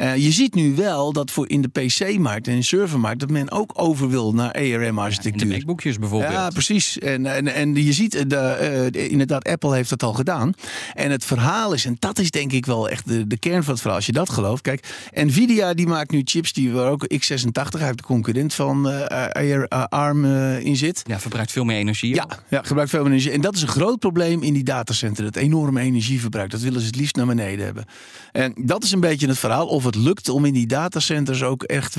Uh, 0.00 0.16
je 0.16 0.30
ziet 0.30 0.54
nu 0.54 0.74
wel 0.74 1.12
dat 1.12 1.30
voor 1.30 1.48
in 1.48 1.62
de 1.62 1.68
PC-markt 2.08 2.48
en 2.48 2.56
de 2.56 2.62
servermarkt 2.62 3.20
dat 3.20 3.30
men 3.30 3.50
ook 3.50 3.72
over 3.74 4.08
wil 4.08 4.34
naar 4.34 4.52
ARM-architectuur. 4.52 5.46
Ja, 5.46 5.52
de 5.52 5.58
MacBookjes 5.58 5.98
bijvoorbeeld. 5.98 6.32
Ja, 6.32 6.48
precies. 6.48 6.98
En, 6.98 7.26
en, 7.26 7.46
en 7.46 7.84
je 7.84 7.92
ziet, 7.92 8.30
de, 8.30 8.90
uh, 8.94 9.10
inderdaad, 9.10 9.48
Apple 9.48 9.74
heeft 9.74 9.90
dat 9.90 10.02
al 10.02 10.12
gedaan. 10.12 10.52
En 10.94 11.10
het 11.10 11.24
verhaal 11.24 11.72
is, 11.72 11.84
en 11.84 11.96
dat 11.98 12.18
is 12.18 12.30
denk 12.30 12.52
ik 12.52 12.66
wel 12.66 12.88
echt 12.88 13.08
de, 13.08 13.26
de 13.26 13.38
kern 13.38 13.62
van 13.62 13.72
het 13.72 13.80
verhaal, 13.80 13.98
als 13.98 14.06
je 14.06 14.12
dat 14.12 14.30
gelooft. 14.30 14.62
Kijk, 14.62 15.08
Nvidia 15.12 15.74
die 15.74 15.86
maakt 15.86 16.10
nu 16.10 16.20
chips 16.24 16.52
die 16.52 16.72
waar 16.72 16.90
ook 16.90 17.04
x86, 17.14 17.78
heeft 17.78 17.96
de 17.96 18.02
concurrent 18.02 18.54
van 18.54 18.88
uh, 18.88 19.62
ARM 19.88 20.24
in 20.58 20.76
zit. 20.76 21.02
Ja, 21.06 21.18
verbruikt 21.20 21.52
veel 21.52 21.64
meer 21.64 21.76
energie. 21.76 22.14
Ja, 22.14 22.28
ja, 22.48 22.62
gebruikt 22.62 22.90
veel 22.90 23.02
meer 23.02 23.10
energie. 23.10 23.32
En 23.32 23.40
dat 23.40 23.54
is 23.54 23.62
een 23.62 23.68
groot 23.68 23.98
probleem 23.98 24.42
in 24.42 24.52
die 24.52 24.64
datacenter. 24.64 25.24
Het 25.24 25.36
enorme 25.36 25.80
energieverbruik. 25.80 26.50
Dat 26.50 26.60
willen 26.60 26.80
ze 26.80 26.86
het 26.86 26.96
liefst 26.96 27.16
naar 27.16 27.26
beneden 27.26 27.64
hebben. 27.64 27.84
En 28.32 28.54
dat 28.56 28.84
is 28.84 28.92
een 28.92 29.00
beetje 29.00 29.28
het 29.28 29.38
verhaal. 29.38 29.66
Of 29.66 29.84
het 29.84 29.94
lukt 29.94 30.28
om 30.28 30.44
in 30.44 30.52
die 30.52 30.66
datacenters 30.66 31.42
ook 31.42 31.62
echt 31.62 31.94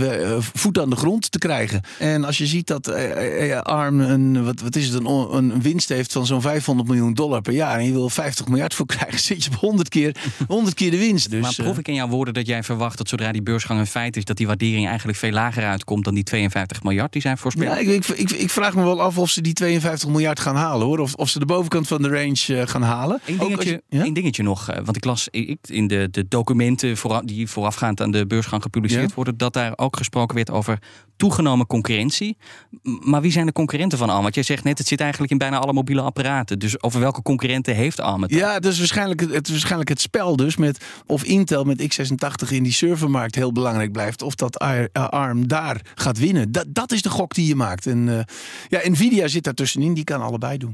voet 0.53 0.79
aan 0.79 0.89
de 0.89 0.95
grond 0.95 1.31
te 1.31 1.37
krijgen. 1.37 1.81
En 1.99 2.23
als 2.23 2.37
je 2.37 2.47
ziet 2.47 2.67
dat 2.67 2.89
uh, 2.89 3.59
ARM 3.59 3.99
een, 3.99 4.43
wat, 4.45 4.61
wat 4.61 4.75
is 4.75 4.87
het, 4.87 5.05
een, 5.05 5.35
een 5.35 5.61
winst 5.61 5.89
heeft 5.89 6.11
van 6.11 6.25
zo'n 6.25 6.41
500 6.41 6.87
miljoen 6.87 7.13
dollar 7.13 7.41
per 7.41 7.53
jaar 7.53 7.77
en 7.77 7.85
je 7.85 7.91
wil 7.91 8.09
50 8.09 8.47
miljard 8.47 8.73
voor 8.73 8.85
krijgen, 8.85 9.19
zit 9.29 9.43
je 9.43 9.49
op 9.49 9.55
100 9.55 9.89
keer, 9.89 10.15
100 10.47 10.75
keer 10.75 10.91
de 10.91 10.97
winst. 10.97 11.29
Dus, 11.29 11.41
maar 11.41 11.53
proef 11.55 11.77
ik 11.77 11.87
in 11.87 11.93
jouw 11.93 12.07
woorden 12.07 12.33
dat 12.33 12.47
jij 12.47 12.63
verwacht 12.63 12.97
dat 12.97 13.09
zodra 13.09 13.31
die 13.31 13.41
beursgang 13.41 13.79
een 13.79 13.87
feit 13.87 14.17
is, 14.17 14.25
dat 14.25 14.37
die 14.37 14.47
waardering 14.47 14.87
eigenlijk 14.87 15.17
veel 15.17 15.31
lager 15.31 15.65
uitkomt 15.65 16.05
dan 16.05 16.13
die 16.13 16.23
52 16.23 16.83
miljard 16.83 17.13
die 17.13 17.21
zijn 17.21 17.37
voorspeld? 17.37 17.73
Ja, 17.73 17.77
ik, 17.77 17.87
ik, 17.87 18.07
ik, 18.07 18.31
ik 18.31 18.49
vraag 18.49 18.75
me 18.75 18.83
wel 18.83 19.01
af 19.01 19.17
of 19.17 19.29
ze 19.29 19.41
die 19.41 19.53
52 19.53 20.09
miljard 20.09 20.39
gaan 20.39 20.55
halen 20.55 20.87
hoor. 20.87 20.99
Of, 20.99 21.13
of 21.13 21.29
ze 21.29 21.39
de 21.39 21.45
bovenkant 21.45 21.87
van 21.87 22.01
de 22.01 22.09
range 22.09 22.67
gaan 22.67 22.81
halen. 22.81 23.21
Eén 23.25 23.37
dingetje, 23.37 23.69
je, 23.69 23.97
ja? 23.97 24.03
één 24.03 24.13
dingetje 24.13 24.43
nog, 24.43 24.65
want 24.83 24.95
ik 24.95 25.05
las 25.05 25.27
ik, 25.31 25.57
in 25.61 25.87
de, 25.87 26.07
de 26.11 26.27
documenten 26.27 26.95
die 27.23 27.47
voorafgaand 27.47 28.01
aan 28.01 28.11
de 28.11 28.27
beursgang 28.27 28.61
gepubliceerd 28.61 29.09
ja? 29.09 29.15
worden, 29.15 29.37
dat 29.37 29.53
daar 29.53 29.73
ook 29.75 29.88
gesproken 29.97 30.35
werd 30.35 30.51
over 30.51 30.79
toegenomen 31.17 31.67
concurrentie. 31.67 32.37
Maar 32.81 33.21
wie 33.21 33.31
zijn 33.31 33.45
de 33.45 33.51
concurrenten 33.51 33.97
van 33.97 34.09
ARM? 34.09 34.21
Want 34.21 34.35
jij 34.35 34.43
zegt 34.43 34.63
net, 34.63 34.77
het 34.77 34.87
zit 34.87 34.99
eigenlijk 34.99 35.31
in 35.31 35.37
bijna 35.37 35.59
alle 35.59 35.73
mobiele 35.73 36.01
apparaten. 36.01 36.59
Dus 36.59 36.81
over 36.81 36.99
welke 36.99 37.21
concurrenten 37.21 37.75
heeft 37.75 37.99
ARM 37.99 38.21
het? 38.21 38.31
Ja, 38.31 38.59
dat 38.59 38.71
is 38.71 38.77
waarschijnlijk 38.77 39.19
het, 39.19 39.45
is 39.45 39.51
waarschijnlijk 39.51 39.89
het 39.89 40.01
spel 40.01 40.35
dus 40.35 40.57
met 40.57 40.85
of 41.05 41.23
Intel 41.23 41.63
met 41.63 41.81
x86 41.81 42.49
in 42.49 42.63
die 42.63 42.73
servermarkt 42.73 43.35
heel 43.35 43.51
belangrijk 43.51 43.91
blijft, 43.91 44.21
of 44.21 44.35
dat 44.35 44.59
ARM 44.93 45.47
daar 45.47 45.81
gaat 45.95 46.17
winnen. 46.17 46.51
Dat, 46.51 46.65
dat 46.69 46.91
is 46.91 47.01
de 47.01 47.09
gok 47.09 47.33
die 47.33 47.47
je 47.47 47.55
maakt. 47.55 47.85
En 47.85 48.07
uh, 48.07 48.19
ja, 48.67 48.79
Nvidia 48.89 49.27
zit 49.27 49.43
daar 49.43 49.53
tussenin, 49.53 49.93
die 49.93 50.03
kan 50.03 50.21
allebei 50.21 50.57
doen. 50.57 50.71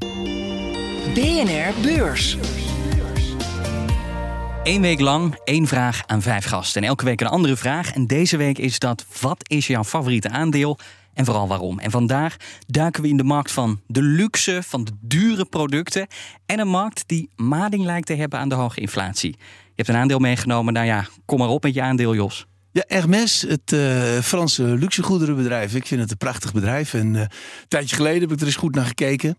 BNR 1.14 1.80
Beurs. 1.82 2.36
Eén 4.66 4.80
week 4.80 5.00
lang 5.00 5.38
één 5.44 5.66
vraag 5.66 6.02
aan 6.06 6.22
vijf 6.22 6.44
gasten. 6.44 6.82
En 6.82 6.88
elke 6.88 7.04
week 7.04 7.20
een 7.20 7.26
andere 7.26 7.56
vraag. 7.56 7.92
En 7.92 8.06
deze 8.06 8.36
week 8.36 8.58
is 8.58 8.78
dat: 8.78 9.06
wat 9.20 9.50
is 9.50 9.66
jouw 9.66 9.84
favoriete 9.84 10.28
aandeel? 10.28 10.78
En 11.14 11.24
vooral 11.24 11.48
waarom? 11.48 11.78
En 11.78 11.90
vandaag 11.90 12.36
duiken 12.66 13.02
we 13.02 13.08
in 13.08 13.16
de 13.16 13.24
markt 13.24 13.52
van 13.52 13.80
de 13.86 14.02
luxe, 14.02 14.62
van 14.62 14.84
de 14.84 14.90
dure 15.00 15.44
producten. 15.44 16.06
En 16.46 16.58
een 16.58 16.68
markt 16.68 17.04
die 17.06 17.30
mading 17.36 17.84
lijkt 17.84 18.06
te 18.06 18.14
hebben 18.14 18.38
aan 18.38 18.48
de 18.48 18.54
hoge 18.54 18.80
inflatie. 18.80 19.30
Je 19.38 19.72
hebt 19.74 19.88
een 19.88 19.96
aandeel 19.96 20.18
meegenomen. 20.18 20.72
Nou 20.72 20.86
ja, 20.86 21.06
kom 21.24 21.38
maar 21.38 21.48
op 21.48 21.62
met 21.62 21.74
je 21.74 21.82
aandeel, 21.82 22.14
Jos. 22.14 22.46
Ja, 22.72 22.84
Hermes, 22.86 23.44
het 23.48 23.72
uh, 23.72 24.18
Franse 24.18 24.62
luxegoederenbedrijf. 24.62 25.74
Ik 25.74 25.86
vind 25.86 26.00
het 26.00 26.10
een 26.10 26.16
prachtig 26.16 26.52
bedrijf. 26.52 26.94
En 26.94 27.14
uh, 27.14 27.20
een 27.20 27.28
tijdje 27.68 27.96
geleden 27.96 28.20
heb 28.20 28.32
ik 28.32 28.40
er 28.40 28.46
eens 28.46 28.56
goed 28.56 28.74
naar 28.74 28.86
gekeken. 28.86 29.38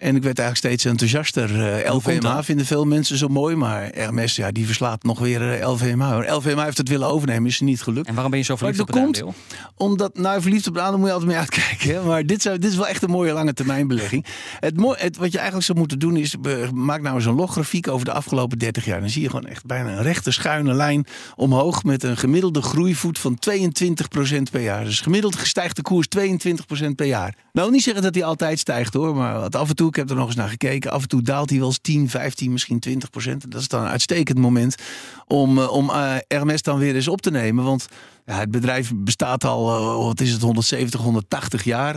En 0.00 0.16
ik 0.16 0.22
werd 0.22 0.38
eigenlijk 0.38 0.56
steeds 0.56 0.84
enthousiaster. 0.84 1.82
Uh, 1.84 1.94
LVMH 1.94 2.38
vinden 2.42 2.66
veel 2.66 2.84
mensen 2.84 3.16
zo 3.16 3.28
mooi, 3.28 3.56
maar 3.56 3.88
Hermes 3.94 4.36
ja, 4.36 4.50
die 4.50 4.66
verslaat 4.66 5.02
nog 5.02 5.18
weer 5.18 5.60
uh, 5.60 5.68
LVMH. 5.68 6.34
LVMH 6.34 6.64
heeft 6.64 6.78
het 6.78 6.88
willen 6.88 7.08
overnemen, 7.08 7.46
is 7.46 7.60
niet 7.60 7.82
gelukt. 7.82 8.06
En 8.06 8.12
waarom 8.12 8.30
ben 8.30 8.40
je 8.40 8.46
zo 8.46 8.56
verliefd 8.56 8.80
op 8.80 8.86
het 8.86 8.96
komt, 8.96 9.16
aandeel? 9.16 9.34
Omdat, 9.76 10.18
nou 10.18 10.40
verliefd 10.42 10.66
op 10.66 10.74
het 10.74 10.82
aandeel 10.82 10.98
moet 10.98 11.08
je 11.08 11.12
altijd 11.12 11.30
mee 11.30 11.40
uitkijken. 11.40 11.94
Hè? 11.94 12.02
Maar 12.02 12.26
dit, 12.26 12.42
zou, 12.42 12.58
dit 12.58 12.70
is 12.70 12.76
wel 12.76 12.86
echt 12.86 13.02
een 13.02 13.10
mooie 13.10 13.32
lange 13.32 13.52
termijn 13.52 13.86
belegging. 13.86 14.24
Het, 14.60 14.74
het, 14.76 15.16
wat 15.16 15.32
je 15.32 15.36
eigenlijk 15.36 15.66
zou 15.66 15.78
moeten 15.78 15.98
doen 15.98 16.16
is, 16.16 16.36
maak 16.74 17.02
nou 17.02 17.14
eens 17.16 17.24
een 17.24 17.34
loggrafiek 17.34 17.88
over 17.88 18.04
de 18.04 18.12
afgelopen 18.12 18.58
30 18.58 18.84
jaar. 18.84 19.00
Dan 19.00 19.10
zie 19.10 19.22
je 19.22 19.30
gewoon 19.30 19.46
echt 19.46 19.66
bijna 19.66 19.90
een 19.90 20.02
rechte 20.02 20.30
schuine 20.30 20.74
lijn 20.74 21.06
omhoog 21.36 21.84
met 21.84 22.02
een 22.02 22.16
gemiddelde 22.16 22.62
groeivoet 22.62 23.18
van 23.18 23.38
22% 23.50 24.42
per 24.50 24.60
jaar. 24.60 24.84
Dus 24.84 25.00
gemiddeld 25.00 25.36
stijgt 25.42 25.76
de 25.76 25.82
koers 25.82 26.06
22% 26.18 26.90
per 26.96 27.06
jaar. 27.06 27.34
Nou, 27.52 27.70
niet 27.70 27.82
zeggen 27.82 28.02
dat 28.02 28.14
hij 28.14 28.24
altijd 28.24 28.58
stijgt 28.58 28.94
hoor, 28.94 29.14
maar 29.14 29.48
af 29.48 29.68
en 29.68 29.76
toe 29.76 29.89
ik 29.90 29.96
heb 29.96 30.10
er 30.10 30.16
nog 30.16 30.26
eens 30.26 30.36
naar 30.36 30.48
gekeken. 30.48 30.90
Af 30.90 31.02
en 31.02 31.08
toe 31.08 31.22
daalt 31.22 31.50
hij 31.50 31.58
wel 31.58 31.68
eens 31.68 31.78
10, 31.82 32.08
15, 32.08 32.52
misschien 32.52 32.78
20 32.78 33.10
procent. 33.10 33.50
Dat 33.50 33.60
is 33.60 33.68
dan 33.68 33.82
een 33.82 33.88
uitstekend 33.88 34.38
moment 34.38 34.74
om, 35.26 35.58
uh, 35.58 35.72
om 35.72 35.90
uh, 35.90 36.16
Hermes 36.28 36.62
dan 36.62 36.78
weer 36.78 36.94
eens 36.94 37.08
op 37.08 37.20
te 37.20 37.30
nemen. 37.30 37.64
Want 37.64 37.88
ja, 38.26 38.38
het 38.38 38.50
bedrijf 38.50 38.92
bestaat 38.94 39.44
al, 39.44 39.78
uh, 39.78 40.04
wat 40.06 40.20
is 40.20 40.32
het, 40.32 40.42
170, 40.42 41.00
180 41.00 41.64
jaar. 41.64 41.96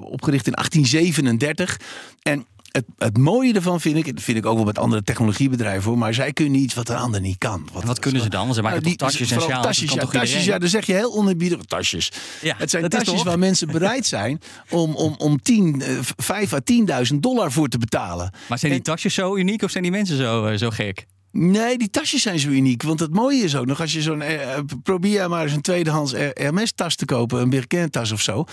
opgericht 0.00 0.46
in 0.46 0.52
1837. 0.52 1.80
En 2.22 2.46
het, 2.74 2.84
het 2.98 3.18
mooie 3.18 3.54
ervan 3.54 3.80
vind 3.80 3.96
ik, 3.96 4.14
dat 4.14 4.22
vind 4.22 4.38
ik 4.38 4.46
ook 4.46 4.56
wel 4.56 4.64
met 4.64 4.78
andere 4.78 5.02
technologiebedrijven 5.02 5.88
hoor, 5.88 5.98
maar 5.98 6.14
zij 6.14 6.32
kunnen 6.32 6.60
iets 6.60 6.74
wat 6.74 6.88
een 6.88 6.96
ander 6.96 7.20
niet 7.20 7.38
kan. 7.38 7.68
Wat, 7.72 7.82
en 7.82 7.88
wat 7.88 7.98
kunnen 7.98 8.22
ze 8.22 8.28
dan? 8.28 8.54
Ze 8.54 8.62
maken 8.62 8.78
nou, 8.78 8.88
die, 8.88 8.96
tasjes 8.96 9.30
en 9.30 9.40
sjaals. 9.40 9.66
Tasjes, 9.66 9.92
ja, 9.92 10.04
tasjes, 10.04 10.44
ja, 10.44 10.58
dan 10.58 10.68
zeg 10.68 10.86
je 10.86 10.92
heel 10.92 11.14
oneerbiedig. 11.14 11.60
Tasjes. 11.60 12.12
Ja, 12.42 12.54
het 12.58 12.70
zijn 12.70 12.88
tasjes 12.88 13.22
waar 13.22 13.38
mensen 13.38 13.66
bereid 13.66 14.06
zijn 14.06 14.40
om, 14.70 14.94
om, 14.94 15.14
om 15.18 15.42
10, 15.42 15.82
5 16.16 16.52
à 16.52 16.58
10.000 17.12 17.18
dollar 17.18 17.52
voor 17.52 17.68
te 17.68 17.78
betalen. 17.78 18.30
Maar 18.48 18.58
zijn 18.58 18.72
die 18.72 18.80
en, 18.80 18.86
tasjes 18.86 19.14
zo 19.14 19.36
uniek 19.36 19.62
of 19.62 19.70
zijn 19.70 19.82
die 19.82 19.92
mensen 19.92 20.16
zo, 20.16 20.56
zo 20.56 20.70
gek? 20.70 21.06
Nee, 21.36 21.78
die 21.78 21.90
tasjes 21.90 22.22
zijn 22.22 22.38
zo 22.38 22.48
uniek. 22.48 22.82
Want 22.82 23.00
het 23.00 23.14
mooie 23.14 23.42
is 23.42 23.56
ook 23.56 23.66
nog, 23.66 23.80
als 23.80 23.92
je 23.92 24.02
zo'n. 24.02 24.22
Eh, 24.22 24.58
probeer 24.82 25.28
maar 25.28 25.42
eens 25.42 25.52
een 25.52 25.60
tweedehands 25.60 26.12
Hermes-tas 26.12 26.96
te 26.96 27.04
kopen, 27.04 27.40
een 27.40 27.50
Birkin-tas 27.50 28.12
of 28.12 28.20
zo. 28.20 28.44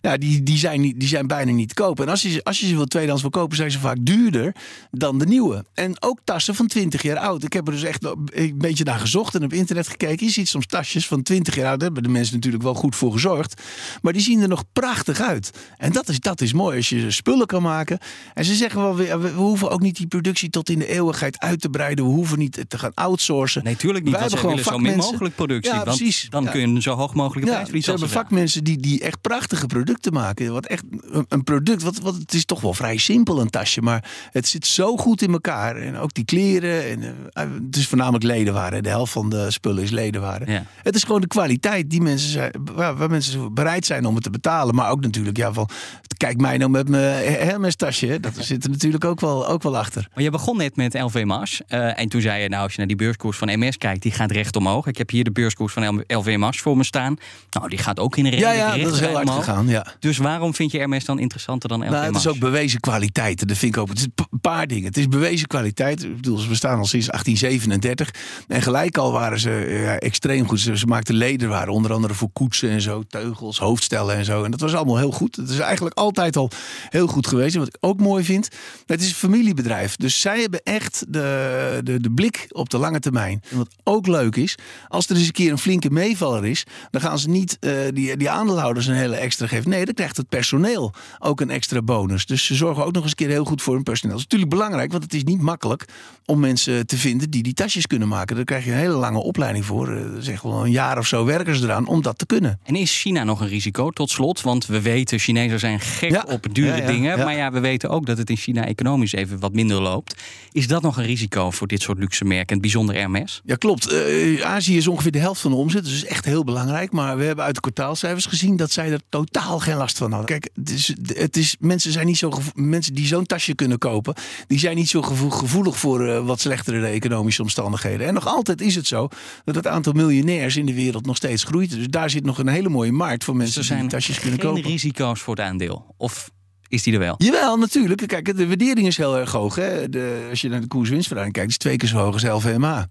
Ja, 0.00 0.16
die, 0.16 0.42
die, 0.42 0.56
zijn 0.56 0.82
die 0.82 1.08
zijn 1.08 1.26
bijna 1.26 1.52
niet 1.52 1.68
te 1.68 1.74
kopen. 1.74 2.04
En 2.04 2.10
als 2.10 2.22
je, 2.22 2.44
als 2.44 2.60
je 2.60 2.66
ze 2.66 2.74
wil 2.74 2.86
tweedehands 2.86 3.22
wil 3.22 3.30
kopen, 3.30 3.56
zijn 3.56 3.70
ze 3.70 3.78
vaak 3.78 3.96
duurder 4.00 4.54
dan 4.90 5.18
de 5.18 5.26
nieuwe. 5.26 5.64
En 5.74 6.02
ook 6.02 6.18
tassen 6.24 6.54
van 6.54 6.66
20 6.66 7.02
jaar 7.02 7.16
oud. 7.16 7.44
Ik 7.44 7.52
heb 7.52 7.66
er 7.66 7.72
dus 7.72 7.82
echt 7.82 8.04
een 8.04 8.54
beetje 8.58 8.84
naar 8.84 8.98
gezocht 8.98 9.34
en 9.34 9.44
op 9.44 9.52
internet 9.52 9.88
gekeken. 9.88 10.26
Je 10.26 10.32
ziet 10.32 10.48
soms 10.48 10.66
tasjes 10.66 11.06
van 11.06 11.22
20 11.22 11.54
jaar 11.54 11.68
oud. 11.68 11.78
Daar 11.78 11.86
hebben 11.86 12.02
de 12.02 12.18
mensen 12.18 12.34
natuurlijk 12.34 12.62
wel 12.62 12.74
goed 12.74 12.96
voor 12.96 13.12
gezorgd. 13.12 13.62
Maar 14.02 14.12
die 14.12 14.22
zien 14.22 14.42
er 14.42 14.48
nog 14.48 14.64
prachtig 14.72 15.20
uit. 15.20 15.50
En 15.76 15.92
dat 15.92 16.08
is, 16.08 16.20
dat 16.20 16.40
is 16.40 16.52
mooi 16.52 16.76
als 16.76 16.88
je 16.88 17.10
spullen 17.10 17.46
kan 17.46 17.62
maken. 17.62 17.98
En 18.34 18.44
ze 18.44 18.54
zeggen 18.54 18.80
wel 18.80 18.96
weer, 18.96 19.20
we 19.20 19.28
hoeven 19.30 19.70
ook 19.70 19.80
niet 19.80 19.96
die 19.96 20.06
productie 20.06 20.50
tot 20.50 20.70
in 20.70 20.78
de 20.78 20.86
eeuwigheid 20.86 21.38
uit 21.38 21.60
te 21.60 21.68
breiden. 21.68 22.04
We 22.04 22.10
hoeven 22.10 22.27
hoeven 22.28 22.38
niet 22.38 22.64
te 22.70 22.78
gaan 22.78 22.94
outsourcen. 22.94 23.64
Nee, 23.64 23.76
tuurlijk 23.76 24.04
niet. 24.04 24.12
Wij 24.12 24.20
want 24.20 24.32
hebben 24.32 24.50
gewoon 24.50 24.64
willen 24.64 24.94
zo 24.94 25.02
min 25.02 25.10
mogelijk 25.10 25.34
productie. 25.34 25.72
Ja, 25.72 25.84
want 25.84 25.96
precies. 25.96 26.26
dan 26.30 26.44
Ja. 26.44 26.50
kun 26.50 26.74
je 26.74 26.82
zo 26.82 26.94
hoog 26.94 27.14
mogelijke 27.14 27.50
prijs 27.50 27.66
Ja, 27.70 27.70
ze 27.70 27.76
als 27.76 27.86
hebben 27.86 28.08
vakmensen 28.08 28.64
die, 28.64 28.76
die 28.78 29.00
echt 29.00 29.20
prachtige 29.20 29.66
producten 29.66 30.12
maken. 30.12 30.52
Wat 30.52 30.66
echt 30.66 30.84
een, 31.28 31.44
product, 31.44 31.82
wat, 31.82 31.98
wat, 31.98 32.14
het 32.14 32.34
is 32.34 32.44
toch 32.44 32.60
wel 32.60 32.74
vrij 32.74 32.96
simpel 32.96 33.40
een 33.40 33.50
tasje, 33.50 33.80
maar 33.82 34.10
het 34.30 34.48
zit 34.48 34.66
zo 34.66 34.96
goed 34.96 35.22
in 35.22 35.32
elkaar. 35.32 35.76
En 35.76 35.96
ook 35.96 36.14
die 36.14 36.24
kleren. 36.24 36.84
En, 36.90 37.16
eh, 37.32 37.44
het 37.66 37.76
is 37.76 37.86
voornamelijk 37.88 38.24
ledenwaren. 38.24 38.82
De 38.82 38.88
helft 38.88 39.12
van 39.12 39.28
de 39.30 39.50
spullen 39.50 39.82
is 39.82 39.90
ledenwaren. 39.90 40.50
Ja. 40.52 40.64
Het 40.82 40.94
is 40.94 41.02
gewoon 41.02 41.20
de 41.20 41.26
kwaliteit 41.26 41.90
die 41.90 42.00
mensen 42.00 42.30
zijn, 42.30 42.52
waar, 42.74 42.96
waar 42.96 43.10
mensen 43.10 43.54
bereid 43.54 43.86
zijn 43.86 44.06
om 44.06 44.14
het 44.14 44.22
te 44.24 44.30
betalen. 44.30 44.74
Maar 44.74 44.90
ook 44.90 45.00
natuurlijk, 45.00 45.36
ja, 45.36 45.52
van 45.52 45.68
kijk 46.16 46.40
mij 46.40 46.56
nou 46.56 46.70
met 46.70 46.88
mijn 46.88 47.32
Hermes 47.32 47.76
tasje. 47.76 48.20
Dat 48.20 48.32
zit 48.38 48.64
er 48.64 48.70
natuurlijk 48.70 49.04
ook 49.04 49.20
wel, 49.20 49.48
ook 49.48 49.62
wel 49.62 49.76
achter. 49.78 50.08
Maar 50.14 50.24
je 50.24 50.30
begon 50.30 50.56
net 50.56 50.76
met 50.76 50.94
LV 50.94 51.22
Mars. 51.24 51.60
eh, 51.66 51.98
en 52.00 52.08
toen 52.08 52.17
zei 52.20 52.42
je, 52.42 52.48
nou, 52.48 52.62
als 52.62 52.72
je 52.72 52.78
naar 52.78 52.86
die 52.86 52.96
beurskoers 52.96 53.36
van 53.38 53.58
MS 53.58 53.78
kijkt, 53.78 54.02
die 54.02 54.12
gaat 54.12 54.30
recht 54.30 54.56
omhoog. 54.56 54.86
Ik 54.86 54.98
heb 54.98 55.10
hier 55.10 55.24
de 55.24 55.32
beurskoers 55.32 55.72
van 55.72 56.04
LV 56.06 56.36
Mars 56.38 56.60
voor 56.60 56.76
me 56.76 56.84
staan. 56.84 57.16
Nou, 57.50 57.68
die 57.68 57.78
gaat 57.78 57.98
ook 57.98 58.16
in 58.16 58.24
de 58.24 58.36
Ja, 58.36 58.52
ja, 58.52 58.76
dat 58.76 58.94
is 58.94 59.00
heel 59.00 59.12
hard 59.12 59.28
omhoog. 59.28 59.44
gegaan. 59.44 59.68
Ja. 59.68 59.86
Dus 60.00 60.18
waarom 60.18 60.54
vind 60.54 60.70
je 60.70 60.86
MS 60.88 61.04
dan 61.04 61.18
interessanter 61.18 61.68
dan 61.68 61.80
LV 61.80 61.90
Nou, 61.90 62.06
het 62.06 62.16
is 62.16 62.26
ook 62.26 62.38
bewezen 62.38 62.80
kwaliteit. 62.80 63.48
Dat 63.48 63.56
vind 63.56 63.74
ik 63.76 63.80
ook. 63.80 63.88
Het 63.88 63.98
is 63.98 64.06
een 64.16 64.40
paar 64.40 64.66
dingen. 64.66 64.84
Het 64.84 64.96
is 64.96 65.08
bewezen 65.08 65.46
kwaliteit. 65.46 66.02
Ik 66.02 66.16
bedoel, 66.16 66.38
ze 66.38 66.48
bestaan 66.48 66.78
al 66.78 66.86
sinds 66.86 67.06
1837. 67.06 68.10
En 68.48 68.62
gelijk 68.62 68.98
al 68.98 69.12
waren 69.12 69.40
ze 69.40 69.80
ja, 69.84 69.96
extreem 69.98 70.48
goed. 70.48 70.60
Ze, 70.60 70.78
ze 70.78 70.86
maakten 70.86 71.14
lederwaren, 71.14 71.72
onder 71.72 71.92
andere 71.92 72.14
voor 72.14 72.30
koetsen 72.32 72.70
en 72.70 72.80
zo, 72.80 73.02
teugels, 73.08 73.58
hoofdstellen 73.58 74.16
en 74.16 74.24
zo. 74.24 74.44
En 74.44 74.50
dat 74.50 74.60
was 74.60 74.74
allemaal 74.74 74.98
heel 74.98 75.12
goed. 75.12 75.36
Het 75.36 75.48
is 75.48 75.58
eigenlijk 75.58 75.96
altijd 75.98 76.36
al 76.36 76.50
heel 76.88 77.06
goed 77.06 77.26
geweest. 77.26 77.54
En 77.54 77.58
wat 77.60 77.68
ik 77.68 77.76
ook 77.80 78.00
mooi 78.00 78.24
vind, 78.24 78.48
het 78.86 79.00
is 79.00 79.08
een 79.08 79.14
familiebedrijf. 79.14 79.96
Dus 79.96 80.20
zij 80.20 80.40
hebben 80.40 80.60
echt 80.62 81.04
de, 81.08 81.80
de, 81.84 82.00
de 82.00 82.07
blik 82.14 82.46
op 82.48 82.68
de 82.70 82.78
lange 82.78 83.00
termijn. 83.00 83.42
En 83.50 83.56
wat 83.56 83.68
ook 83.84 84.06
leuk 84.06 84.36
is, 84.36 84.54
als 84.88 85.08
er 85.08 85.16
eens 85.16 85.26
een 85.26 85.32
keer 85.32 85.50
een 85.50 85.58
flinke 85.58 85.90
meevaller 85.90 86.46
is, 86.46 86.64
dan 86.90 87.00
gaan 87.00 87.18
ze 87.18 87.28
niet 87.28 87.56
eh, 87.60 87.72
die, 87.94 88.16
die 88.16 88.30
aandeelhouders 88.30 88.86
een 88.86 88.94
hele 88.94 89.16
extra 89.16 89.46
geven. 89.46 89.70
Nee, 89.70 89.84
dan 89.84 89.94
krijgt 89.94 90.16
het 90.16 90.28
personeel 90.28 90.92
ook 91.18 91.40
een 91.40 91.50
extra 91.50 91.82
bonus. 91.82 92.26
Dus 92.26 92.44
ze 92.44 92.54
zorgen 92.54 92.84
ook 92.84 92.92
nog 92.92 93.02
eens 93.02 93.10
een 93.10 93.16
keer 93.16 93.28
heel 93.28 93.44
goed 93.44 93.62
voor 93.62 93.74
hun 93.74 93.82
personeel. 93.82 94.16
Dat 94.16 94.24
is 94.24 94.30
natuurlijk 94.30 94.60
belangrijk, 94.60 94.90
want 94.90 95.02
het 95.02 95.14
is 95.14 95.24
niet 95.24 95.40
makkelijk 95.40 95.84
om 96.24 96.40
mensen 96.40 96.86
te 96.86 96.96
vinden 96.96 97.30
die 97.30 97.42
die 97.42 97.54
tasjes 97.54 97.86
kunnen 97.86 98.08
maken. 98.08 98.36
Daar 98.36 98.44
krijg 98.44 98.64
je 98.64 98.70
een 98.70 98.76
hele 98.76 98.92
lange 98.94 99.18
opleiding 99.18 99.64
voor. 99.64 99.92
Eh, 99.96 100.02
Zeg 100.18 100.42
wel 100.42 100.64
een 100.64 100.70
jaar 100.70 100.98
of 100.98 101.06
zo 101.06 101.24
werken 101.24 101.56
ze 101.56 101.64
eraan 101.64 101.86
om 101.86 102.02
dat 102.02 102.18
te 102.18 102.26
kunnen. 102.26 102.60
En 102.64 102.74
is 102.76 103.00
China 103.00 103.24
nog 103.24 103.40
een 103.40 103.48
risico 103.48 103.90
tot 103.90 104.10
slot? 104.10 104.40
Want 104.40 104.66
we 104.66 104.80
weten, 104.80 105.18
Chinezen 105.18 105.58
zijn 105.58 105.80
gek 105.80 106.10
Ja. 106.10 106.24
op 106.28 106.46
dure 106.52 106.68
Ja, 106.68 106.76
ja, 106.76 106.86
dingen. 106.86 107.18
Maar 107.18 107.36
ja, 107.36 107.52
we 107.52 107.60
weten 107.60 107.90
ook 107.90 108.06
dat 108.06 108.18
het 108.18 108.30
in 108.30 108.36
China 108.36 108.66
economisch 108.66 109.12
even 109.12 109.38
wat 109.38 109.52
minder 109.52 109.80
loopt. 109.82 110.14
Is 110.52 110.66
dat 110.66 110.82
nog 110.82 110.96
een 110.96 111.04
risico 111.04 111.50
voor 111.50 111.66
dit 111.66 111.82
soort 111.82 111.97
luxe 111.98 112.24
merken, 112.24 112.56
en 112.56 112.60
bijzonder 112.62 112.94
Hermes? 112.94 113.40
Ja, 113.44 113.54
klopt. 113.56 113.86
Eh, 113.92 114.40
Azië 114.42 114.76
is 114.76 114.86
ongeveer 114.86 115.10
de 115.12 115.18
helft 115.18 115.40
van 115.40 115.50
de 115.50 115.56
omzet. 115.56 115.84
Dus 115.84 115.92
is 115.92 116.04
echt 116.04 116.24
heel 116.24 116.44
belangrijk. 116.44 116.92
Maar 116.92 117.16
we 117.16 117.24
hebben 117.24 117.44
uit 117.44 117.54
de 117.54 117.60
kwartaalcijfers 117.60 118.26
gezien 118.26 118.56
dat 118.56 118.70
zij 118.70 118.92
er 118.92 119.00
totaal 119.08 119.58
geen 119.60 119.76
last 119.76 119.98
van 119.98 120.10
hadden. 120.12 120.28
Kijk, 120.28 120.50
het 120.54 120.70
is, 120.70 120.94
het 121.06 121.36
is, 121.36 121.56
mensen, 121.60 121.92
zijn 121.92 122.06
niet 122.06 122.16
zo 122.18 122.32
mensen 122.54 122.94
die 122.94 123.06
zo'n 123.06 123.26
tasje 123.26 123.54
kunnen 123.54 123.78
kopen, 123.78 124.14
die 124.46 124.58
zijn 124.58 124.76
niet 124.76 124.88
zo 124.88 125.02
gevo- 125.02 125.30
gevoelig 125.30 125.76
voor 125.78 126.06
eh, 126.08 126.26
wat 126.26 126.40
slechtere 126.40 126.86
economische 126.86 127.42
omstandigheden. 127.42 128.06
En 128.06 128.14
nog 128.14 128.26
altijd 128.26 128.60
is 128.60 128.74
het 128.74 128.86
zo 128.86 129.08
dat 129.44 129.54
het 129.54 129.66
aantal 129.66 129.92
miljonairs 129.92 130.56
in 130.56 130.66
de 130.66 130.74
wereld 130.74 131.06
nog 131.06 131.16
steeds 131.16 131.44
groeit. 131.44 131.70
Dus 131.70 131.86
daar 131.88 132.10
zit 132.10 132.24
nog 132.24 132.38
een 132.38 132.48
hele 132.48 132.68
mooie 132.68 132.92
markt 132.92 133.24
voor 133.24 133.36
mensen 133.36 133.58
Dus 133.58 133.68
die 133.68 133.76
zijn 133.76 133.88
tasjes 133.88 134.18
kunnen 134.20 134.40
geen 134.40 134.48
kopen. 134.48 134.62
risico's 134.70 135.20
voor 135.20 135.34
het 135.36 135.44
aandeel? 135.44 135.94
Of 135.96 136.30
is 136.68 136.82
die 136.82 136.92
er 136.92 136.98
wel? 136.98 137.14
Jawel, 137.18 137.56
natuurlijk. 137.56 138.06
Kijk, 138.06 138.36
de 138.36 138.46
waardering 138.46 138.86
is 138.86 138.96
heel 138.96 139.18
erg 139.18 139.32
hoog. 139.32 139.54
Hè? 139.54 139.88
De, 139.88 140.26
als 140.30 140.40
je 140.40 140.48
naar 140.48 140.60
de 140.60 140.66
koers-winstverhouding 140.66 141.36
kijkt, 141.36 141.50
is 141.50 141.58
twee 141.58 141.76
keer 141.76 141.88
zo 141.88 141.98
hoog 141.98 142.12
als 142.12 142.22
LVMA. 142.22 142.88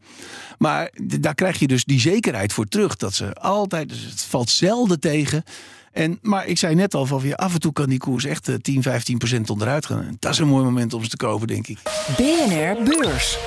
Maar 0.57 0.91
daar 1.19 1.35
krijg 1.35 1.59
je 1.59 1.67
dus 1.67 1.83
die 1.83 1.99
zekerheid 1.99 2.53
voor 2.53 2.65
terug. 2.65 2.95
Dat 2.95 3.13
ze 3.13 3.33
altijd, 3.33 3.89
dus 3.89 4.03
het 4.03 4.21
valt 4.21 4.49
zelden 4.49 4.99
tegen. 4.99 5.43
En, 5.91 6.19
maar 6.21 6.45
ik 6.45 6.57
zei 6.57 6.75
net 6.75 6.93
al, 6.93 7.05
van, 7.05 7.21
ja, 7.23 7.33
af 7.33 7.53
en 7.53 7.59
toe 7.59 7.73
kan 7.73 7.89
die 7.89 7.99
koers 7.99 8.25
echt 8.25 8.47
eh, 8.47 8.55
10, 8.55 8.81
15 8.81 9.17
procent 9.17 9.49
onderuit 9.49 9.85
gaan. 9.85 10.01
En 10.01 10.17
dat 10.19 10.31
is 10.31 10.39
een 10.39 10.47
mooi 10.47 10.63
moment 10.63 10.93
om 10.93 11.03
ze 11.03 11.09
te 11.09 11.17
kopen, 11.17 11.47
denk 11.47 11.67
ik. 11.67 11.77
BNR 12.17 12.83
Beurs. 12.83 13.37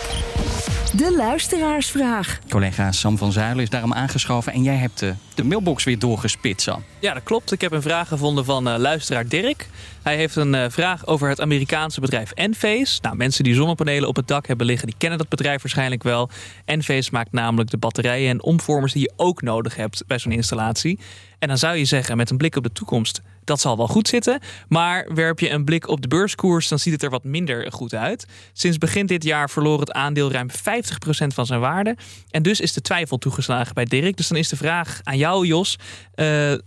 De 0.97 1.15
luisteraarsvraag. 1.17 2.39
Collega 2.49 2.93
Sam 2.93 3.19
van 3.19 3.33
Zuilen 3.33 3.63
is 3.63 3.71
daarom 3.71 3.93
aangeschoven 3.93 4.53
en 4.53 4.63
jij 4.63 4.77
hebt 4.77 4.99
de, 4.99 5.15
de 5.43 5.47
mailbox 5.47 5.85
weer 5.85 5.99
doorgespit, 5.99 6.61
Sam. 6.63 6.85
Ja, 6.99 7.15
dat 7.15 7.23
klopt. 7.23 7.53
Ik 7.53 7.61
heb 7.61 7.73
een 7.73 7.83
vraag 7.83 8.09
gevonden 8.09 8.45
van 8.45 8.69
eh, 8.69 8.79
luisteraar 8.79 9.29
Dirk. 9.29 9.69
Hij 10.03 10.17
heeft 10.17 10.37
een 10.37 10.55
eh, 10.55 10.71
vraag 10.71 11.07
over 11.07 11.29
het 11.29 11.41
Amerikaanse 11.41 12.01
bedrijf 12.01 12.31
Enphase. 12.31 12.99
Nou, 13.03 13.17
mensen 13.17 13.45
die 13.45 13.55
zonnepanelen 13.55 14.09
op 14.09 14.17
het 14.17 14.29
dak 14.29 14.47
hebben 14.47 14.67
liggen, 14.67 14.87
die 14.87 14.97
kennen 14.99 15.19
dat 15.19 15.29
bedrijf 15.29 15.63
waarschijnlijk 15.63 16.03
wel. 16.03 16.31
Enphase 16.65 17.09
maakt 17.13 17.33
namelijk 17.33 17.71
de 17.71 17.77
batterijen 17.77 18.31
en 18.31 18.43
omvormers 18.43 18.93
die 18.93 19.03
je 19.03 19.13
ook 19.17 19.43
nodig 19.43 19.77
hebt 19.77 20.05
bij 20.07 20.19
zo'n 20.19 20.33
installatie. 20.33 20.99
En 21.39 21.49
dan 21.49 21.59
zou 21.59 21.77
je 21.77 21.85
zeggen, 21.85 22.17
met 22.17 22.31
een 22.31 22.37
blik 22.37 22.57
op 22.57 22.63
de 22.63 22.73
toekomst, 22.73 23.23
dat 23.45 23.61
zal 23.61 23.77
wel 23.77 23.87
goed 23.87 24.09
zitten. 24.09 24.41
Maar 24.69 25.09
werp 25.15 25.41
je 25.41 25.51
een 25.51 25.65
blik 25.65 25.89
op 25.89 26.01
de 26.01 26.09
beurskoers, 26.09 26.69
dan 26.69 26.79
ziet 26.79 26.93
het 26.93 27.03
er 27.03 27.11
wat 27.11 27.25
minder 27.25 27.73
goed 27.73 27.95
uit. 27.95 28.27
Sinds 28.53 28.79
begin 28.79 29.07
dit 29.07 29.25
jaar 29.25 29.51
verloor 29.51 29.81
het 29.81 29.93
aandeel 29.93 30.33
ruim 30.33 30.49
50% 30.51 30.53
van 31.27 31.47
zijn 31.47 31.61
waarde. 31.61 31.97
En 32.31 32.43
dus 32.43 32.61
is 32.61 32.73
de 32.73 32.81
twijfel 32.81 33.19
toegeslagen 33.19 33.75
bij 33.75 33.85
Dirk. 33.85 34.17
Dus 34.17 34.29
dan 34.29 34.39
is 34.39 34.49
de 34.49 34.57
vraag 34.57 35.01
aan 35.03 35.19
jou, 35.19 35.47
Jos. 35.47 35.77
eh, 36.15 36.27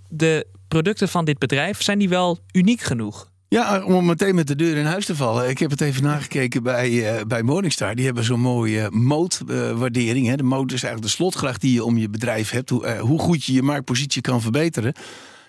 de 0.09 0.47
producten 0.67 1.09
van 1.09 1.25
dit 1.25 1.37
bedrijf, 1.37 1.81
zijn 1.81 1.99
die 1.99 2.09
wel 2.09 2.39
uniek 2.51 2.81
genoeg? 2.81 3.31
Ja, 3.53 3.83
om 3.83 4.05
meteen 4.05 4.35
met 4.35 4.47
de 4.47 4.55
deur 4.55 4.77
in 4.77 4.85
huis 4.85 5.05
te 5.05 5.15
vallen. 5.15 5.49
Ik 5.49 5.57
heb 5.57 5.69
het 5.69 5.81
even 5.81 6.03
nagekeken 6.03 6.63
bij, 6.63 7.15
eh, 7.15 7.25
bij 7.25 7.43
Morningstar. 7.43 7.95
Die 7.95 8.05
hebben 8.05 8.23
zo'n 8.23 8.39
mooie 8.39 8.87
mootwaardering. 8.91 10.27
hè. 10.27 10.35
de 10.35 10.43
moot 10.43 10.71
is 10.71 10.83
eigenlijk 10.83 11.03
de 11.03 11.17
slotgracht 11.17 11.61
die 11.61 11.73
je 11.73 11.83
om 11.83 11.97
je 11.97 12.09
bedrijf 12.09 12.49
hebt. 12.49 12.69
Hoe, 12.69 12.85
eh, 12.85 12.99
hoe 12.99 13.19
goed 13.19 13.43
je 13.43 13.53
je 13.53 13.61
marktpositie 13.61 14.21
kan 14.21 14.41
verbeteren. 14.41 14.93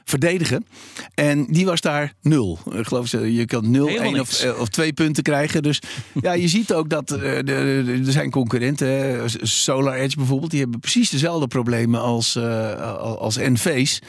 Verdedigen. 0.05 0.67
En 1.15 1.47
die 1.47 1.65
was 1.65 1.81
daar 1.81 2.13
nul. 2.23 2.59
Ik 2.73 2.87
geloof 2.87 3.07
ze, 3.07 3.35
je 3.35 3.45
kan 3.45 3.71
nul, 3.71 3.89
één 3.89 4.21
of, 4.21 4.41
eh, 4.41 4.61
of 4.61 4.69
twee 4.69 4.93
punten 4.93 5.23
krijgen. 5.23 5.63
Dus 5.63 5.81
ja, 6.21 6.33
je 6.33 6.49
ziet 6.49 6.73
ook 6.73 6.89
dat 6.89 7.11
eh, 7.11 7.49
er 7.49 8.13
zijn 8.13 8.31
concurrenten. 8.31 9.21
Solar 9.43 9.95
Edge 9.95 10.17
bijvoorbeeld. 10.17 10.51
Die 10.51 10.61
hebben 10.61 10.81
precies 10.81 11.11
dezelfde 11.11 11.47
problemen 11.47 12.01
als, 12.01 12.37
eh, 12.37 12.97
als 13.01 13.37
Enphase. 13.37 14.01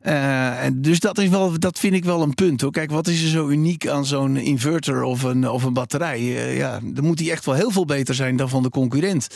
Eh, 0.00 0.64
en 0.64 0.82
dus 0.82 1.00
dat, 1.00 1.18
is 1.18 1.28
wel, 1.28 1.58
dat 1.58 1.78
vind 1.78 1.94
ik 1.94 2.04
wel 2.04 2.22
een 2.22 2.34
punt. 2.34 2.60
Hoor. 2.60 2.70
Kijk, 2.70 2.90
wat 2.90 3.06
is 3.06 3.22
er 3.22 3.28
zo 3.28 3.48
uniek 3.48 3.88
aan 3.88 4.06
zo'n 4.06 4.36
inverter 4.36 5.02
of 5.02 5.22
een, 5.22 5.48
of 5.48 5.62
een 5.62 5.72
batterij? 5.72 6.18
Eh, 6.18 6.56
ja, 6.56 6.80
dan 6.84 7.04
moet 7.04 7.18
die 7.18 7.30
echt 7.30 7.44
wel 7.44 7.54
heel 7.54 7.70
veel 7.70 7.84
beter 7.84 8.14
zijn 8.14 8.36
dan 8.36 8.48
van 8.48 8.62
de 8.62 8.70
concurrent. 8.70 9.26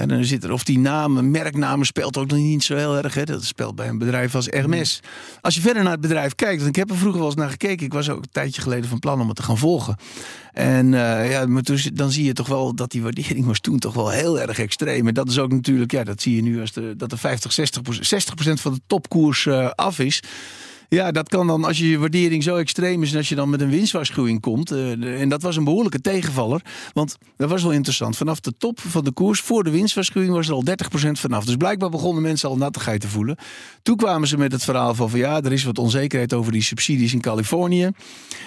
Ja, 0.00 0.06
dan 0.06 0.24
zit 0.24 0.44
er, 0.44 0.52
of 0.52 0.64
die 0.64 0.78
namen, 0.78 1.30
merknamen 1.30 1.86
speelt 1.86 2.16
ook 2.16 2.26
nog 2.26 2.38
niet 2.38 2.64
zo 2.64 2.76
heel 2.76 2.96
erg. 2.96 3.14
Hè. 3.14 3.24
Dat 3.24 3.44
speelt 3.44 3.74
bij 3.74 3.88
een 3.88 3.98
bedrijf 3.98 4.34
als 4.34 4.46
Hermes. 4.46 5.00
Als 5.40 5.54
je 5.54 5.60
verder 5.60 5.82
naar 5.82 5.92
het 5.92 6.00
bedrijf 6.00 6.34
kijkt, 6.34 6.56
want 6.56 6.68
ik 6.68 6.76
heb 6.76 6.90
er 6.90 6.96
vroeger 6.96 7.18
wel 7.18 7.28
eens 7.28 7.38
naar 7.38 7.50
gekeken. 7.50 7.86
Ik 7.86 7.92
was 7.92 8.08
ook 8.08 8.22
een 8.22 8.30
tijdje 8.32 8.62
geleden 8.62 8.88
van 8.88 8.98
plan 8.98 9.20
om 9.20 9.26
het 9.26 9.36
te 9.36 9.42
gaan 9.42 9.58
volgen. 9.58 9.96
En 10.52 10.94
eh, 10.94 11.30
ja, 11.30 11.46
maar 11.46 11.62
toen, 11.62 11.78
dan 11.92 12.10
zie 12.10 12.24
je 12.24 12.32
toch 12.32 12.46
wel 12.48 12.74
dat 12.74 12.90
die 12.90 13.02
waardering 13.02 13.46
was 13.46 13.60
toen 13.60 13.78
toch 13.78 13.94
wel 13.94 14.10
heel 14.10 14.40
erg 14.40 14.58
extreem. 14.58 15.08
En 15.08 15.14
dat 15.14 15.28
is 15.28 15.38
ook 15.38 15.52
natuurlijk, 15.52 15.92
ja, 15.92 16.04
dat 16.04 16.22
zie 16.22 16.36
je 16.36 16.42
nu 16.42 16.60
als 16.60 16.72
de, 16.72 16.94
dat 16.96 17.10
de 17.10 17.16
50, 17.16 17.52
60 17.52 17.82
60% 17.82 18.52
van 18.52 18.72
de 18.72 18.80
topkoers 18.86 19.46
eh, 19.46 19.70
af 19.70 19.98
is. 19.98 20.22
Ja, 20.90 21.10
dat 21.10 21.28
kan 21.28 21.46
dan 21.46 21.64
als 21.64 21.78
je 21.78 21.98
waardering 21.98 22.42
zo 22.42 22.56
extreem 22.56 23.02
is 23.02 23.10
en 23.12 23.16
als 23.16 23.28
je 23.28 23.34
dan 23.34 23.50
met 23.50 23.60
een 23.60 23.70
winstwaarschuwing 23.70 24.40
komt. 24.40 24.70
eh, 24.70 25.20
en 25.20 25.28
dat 25.28 25.42
was 25.42 25.56
een 25.56 25.64
behoorlijke 25.64 26.00
tegenvaller. 26.00 26.62
Want 26.92 27.16
dat 27.36 27.50
was 27.50 27.62
wel 27.62 27.72
interessant. 27.72 28.16
Vanaf 28.16 28.40
de 28.40 28.52
top 28.58 28.80
van 28.80 29.04
de 29.04 29.12
koers, 29.12 29.40
voor 29.40 29.64
de 29.64 29.70
winstwaarschuwing, 29.70 30.32
was 30.32 30.48
er 30.48 30.54
al 30.54 30.64
30% 30.64 31.20
vanaf. 31.20 31.44
Dus 31.44 31.56
blijkbaar 31.56 31.90
begonnen 31.90 32.22
mensen 32.22 32.48
al 32.48 32.56
nattigheid 32.56 33.00
te 33.00 33.08
voelen. 33.08 33.36
Toen 33.82 33.96
kwamen 33.96 34.28
ze 34.28 34.38
met 34.38 34.52
het 34.52 34.64
verhaal 34.64 34.94
van, 34.94 35.10
van 35.10 35.18
ja, 35.18 35.42
er 35.42 35.52
is 35.52 35.64
wat 35.64 35.78
onzekerheid 35.78 36.32
over 36.32 36.52
die 36.52 36.62
subsidies 36.62 37.12
in 37.12 37.20
Californië. 37.20 37.90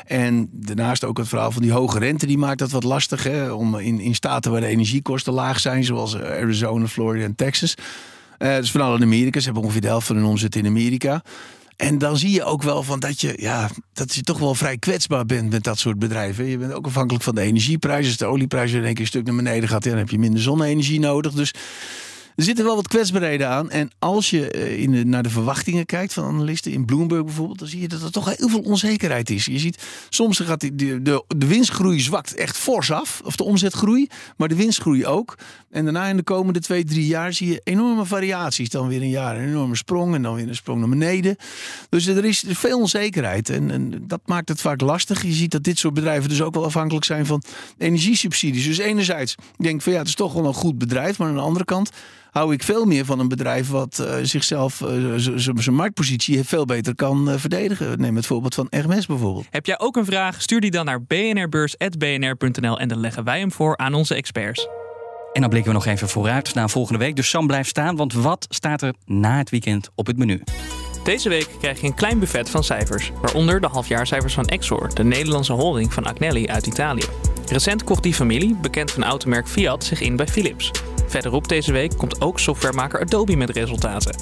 En 0.05 0.49
daarnaast 0.51 1.03
ook 1.03 1.17
het 1.17 1.27
verhaal 1.27 1.51
van 1.51 1.61
die 1.61 1.71
hoge 1.71 1.99
rente, 1.99 2.25
die 2.25 2.37
maakt 2.37 2.59
dat 2.59 2.71
wat 2.71 2.83
lastig. 2.83 3.23
Hè, 3.23 3.51
om 3.51 3.77
in, 3.77 3.99
in 3.99 4.15
staten 4.15 4.51
waar 4.51 4.61
de 4.61 4.67
energiekosten 4.67 5.33
laag 5.33 5.59
zijn, 5.59 5.83
zoals 5.83 6.15
Arizona, 6.17 6.87
Florida 6.87 7.25
en 7.25 7.35
Texas. 7.35 7.75
Eh 8.37 8.55
dus 8.55 8.71
vooral 8.71 8.95
in 8.95 9.01
Amerika. 9.03 9.39
Ze 9.39 9.45
hebben 9.45 9.63
ongeveer 9.63 9.81
de 9.81 9.87
helft 9.87 10.07
van 10.07 10.15
hun 10.15 10.25
omzet 10.25 10.55
in 10.55 10.65
Amerika. 10.65 11.23
En 11.83 11.97
dan 11.97 12.17
zie 12.17 12.31
je 12.31 12.43
ook 12.43 12.63
wel 12.63 12.83
van 12.83 12.99
dat 12.99 13.21
je, 13.21 13.33
ja, 13.37 13.69
dat 13.93 14.15
je 14.15 14.21
toch 14.21 14.39
wel 14.39 14.55
vrij 14.55 14.77
kwetsbaar 14.77 15.25
bent 15.25 15.49
met 15.49 15.63
dat 15.63 15.79
soort 15.79 15.99
bedrijven. 15.99 16.45
Je 16.45 16.57
bent 16.57 16.73
ook 16.73 16.85
afhankelijk 16.85 17.23
van 17.23 17.35
de 17.35 17.41
energieprijs. 17.41 18.07
Als 18.07 18.17
de 18.17 18.25
olieprijs 18.25 18.71
weer 18.71 18.83
één 18.83 18.93
keer 18.93 19.01
een 19.01 19.07
stuk 19.07 19.25
naar 19.25 19.35
beneden 19.35 19.69
gaat, 19.69 19.83
dan 19.83 19.97
heb 19.97 20.09
je 20.09 20.19
minder 20.19 20.41
zonne-energie 20.41 20.99
nodig. 20.99 21.31
Dus 21.33 21.53
er 22.35 22.43
zitten 22.43 22.65
wel 22.65 22.75
wat 22.75 22.87
kwetsbaarheden 22.87 23.49
aan. 23.49 23.71
En 23.71 23.91
als 23.99 24.29
je 24.29 24.49
eh, 24.51 24.81
in 24.81 24.91
de, 24.91 25.05
naar 25.05 25.23
de 25.23 25.29
verwachtingen 25.29 25.85
kijkt 25.85 26.13
van 26.13 26.23
analisten, 26.23 26.71
in 26.71 26.85
Bloomberg 26.85 27.23
bijvoorbeeld, 27.23 27.59
dan 27.59 27.67
zie 27.67 27.81
je 27.81 27.87
dat 27.87 28.01
er 28.01 28.11
toch 28.11 28.37
heel 28.37 28.49
veel 28.49 28.61
onzekerheid 28.61 29.29
is. 29.29 29.45
Je 29.45 29.59
ziet, 29.59 29.83
soms 30.09 30.39
gaat 30.39 30.59
die, 30.59 30.75
de, 30.75 31.01
de, 31.01 31.23
de 31.37 31.47
winstgroei 31.47 31.99
zwakt 31.99 32.35
echt 32.35 32.57
fors 32.57 32.91
af, 32.91 33.21
of 33.25 33.35
de 33.35 33.43
omzetgroei, 33.43 34.07
maar 34.37 34.47
de 34.47 34.55
winstgroei 34.55 35.05
ook. 35.05 35.37
En 35.69 35.83
daarna 35.83 36.07
in 36.07 36.17
de 36.17 36.23
komende 36.23 36.59
twee, 36.59 36.83
drie 36.83 37.07
jaar 37.07 37.33
zie 37.33 37.47
je 37.47 37.61
enorme 37.63 38.05
variaties. 38.05 38.69
Dan 38.69 38.87
weer 38.87 39.01
een 39.01 39.09
jaar 39.09 39.37
een 39.37 39.47
enorme 39.47 39.75
sprong 39.75 40.15
en 40.15 40.21
dan 40.21 40.35
weer 40.35 40.47
een 40.47 40.55
sprong 40.55 40.79
naar 40.79 40.89
beneden. 40.89 41.35
Dus 41.89 42.05
er 42.05 42.25
is 42.25 42.43
veel 42.47 42.79
onzekerheid 42.79 43.49
en, 43.49 43.71
en 43.71 44.03
dat 44.07 44.21
maakt 44.25 44.49
het 44.49 44.61
vaak 44.61 44.81
lastig. 44.81 45.23
Je 45.23 45.31
ziet 45.31 45.51
dat 45.51 45.63
dit 45.63 45.79
soort 45.79 45.93
bedrijven 45.93 46.29
dus 46.29 46.41
ook 46.41 46.53
wel 46.53 46.65
afhankelijk 46.65 47.05
zijn 47.05 47.25
van 47.25 47.43
energiesubsidies. 47.77 48.65
Dus 48.65 48.77
enerzijds 48.77 49.35
denk 49.57 49.75
ik 49.75 49.81
van 49.81 49.93
ja, 49.93 49.99
het 49.99 50.07
is 50.07 50.15
toch 50.15 50.33
wel 50.33 50.45
een 50.45 50.53
goed 50.53 50.77
bedrijf, 50.77 51.17
maar 51.17 51.27
aan 51.27 51.35
de 51.35 51.41
andere 51.41 51.65
kant 51.65 51.89
hou 52.33 52.53
ik 52.53 52.63
veel 52.63 52.85
meer 52.85 53.05
van 53.05 53.19
een 53.19 53.27
bedrijf 53.27 53.69
wat 53.69 53.99
uh, 54.01 54.15
zichzelf, 54.21 54.81
uh, 54.81 55.13
zijn 55.55 55.75
marktpositie 55.75 56.43
veel 56.43 56.65
beter 56.65 56.95
kan 56.95 57.29
uh, 57.29 57.35
verdedigen. 57.37 57.99
Neem 57.99 58.15
het 58.15 58.25
voorbeeld 58.25 58.55
van 58.55 58.67
Hermes 58.69 59.05
bijvoorbeeld. 59.05 59.45
Heb 59.49 59.65
jij 59.65 59.79
ook 59.79 59.95
een 59.95 60.05
vraag? 60.05 60.41
Stuur 60.41 60.61
die 60.61 60.71
dan 60.71 60.85
naar 60.85 61.03
bnrbeurs.bnr.nl 61.03 62.79
en 62.79 62.87
dan 62.87 62.99
leggen 62.99 63.23
wij 63.23 63.39
hem 63.39 63.51
voor 63.51 63.77
aan 63.77 63.93
onze 63.93 64.15
experts. 64.15 64.67
En 65.33 65.41
dan 65.41 65.49
blikken 65.49 65.71
we 65.71 65.77
nog 65.77 65.85
even 65.85 66.09
vooruit 66.09 66.53
naar 66.53 66.69
volgende 66.69 66.99
week. 66.99 67.15
Dus 67.15 67.29
Sam 67.29 67.47
blijft 67.47 67.69
staan, 67.69 67.95
want 67.95 68.13
wat 68.13 68.45
staat 68.49 68.81
er 68.81 68.93
na 69.05 69.37
het 69.37 69.49
weekend 69.49 69.89
op 69.95 70.07
het 70.07 70.17
menu? 70.17 70.43
Deze 71.03 71.29
week 71.29 71.49
krijg 71.59 71.81
je 71.81 71.87
een 71.87 71.93
klein 71.93 72.19
buffet 72.19 72.49
van 72.49 72.63
cijfers, 72.63 73.11
waaronder 73.21 73.61
de 73.61 73.67
halfjaarcijfers 73.67 74.33
van 74.33 74.45
Exor, 74.45 74.93
de 74.93 75.03
Nederlandse 75.03 75.53
holding 75.53 75.93
van 75.93 76.05
Agnelli 76.05 76.47
uit 76.47 76.67
Italië. 76.67 77.05
Recent 77.47 77.83
kocht 77.83 78.03
die 78.03 78.13
familie, 78.13 78.55
bekend 78.55 78.91
van 78.91 79.03
automerk 79.03 79.47
Fiat, 79.47 79.83
zich 79.83 80.01
in 80.01 80.15
bij 80.15 80.27
Philips. 80.27 80.71
Verderop 81.07 81.47
deze 81.47 81.71
week 81.71 81.97
komt 81.97 82.21
ook 82.21 82.39
softwaremaker 82.39 82.99
Adobe 82.99 83.35
met 83.35 83.49
resultaten. 83.49 84.15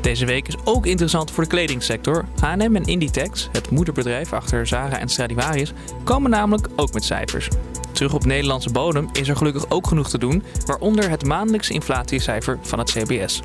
Deze 0.00 0.26
week 0.26 0.48
is 0.48 0.56
ook 0.64 0.86
interessant 0.86 1.30
voor 1.30 1.42
de 1.42 1.48
kledingsector. 1.48 2.24
H&M 2.40 2.76
en 2.76 2.84
Inditex, 2.84 3.48
het 3.52 3.70
moederbedrijf 3.70 4.32
achter 4.32 4.66
Zara 4.66 4.98
en 4.98 5.08
Stradivarius, 5.08 5.72
komen 6.04 6.30
namelijk 6.30 6.68
ook 6.76 6.92
met 6.92 7.04
cijfers. 7.04 7.48
Terug 7.92 8.14
op 8.14 8.24
Nederlandse 8.24 8.70
bodem 8.70 9.08
is 9.12 9.28
er 9.28 9.36
gelukkig 9.36 9.70
ook 9.70 9.86
genoeg 9.86 10.08
te 10.08 10.18
doen, 10.18 10.42
waaronder 10.66 11.10
het 11.10 11.24
maandelijkse 11.24 11.72
inflatiecijfer 11.72 12.58
van 12.62 12.78
het 12.78 12.90
CBS. 12.90 13.42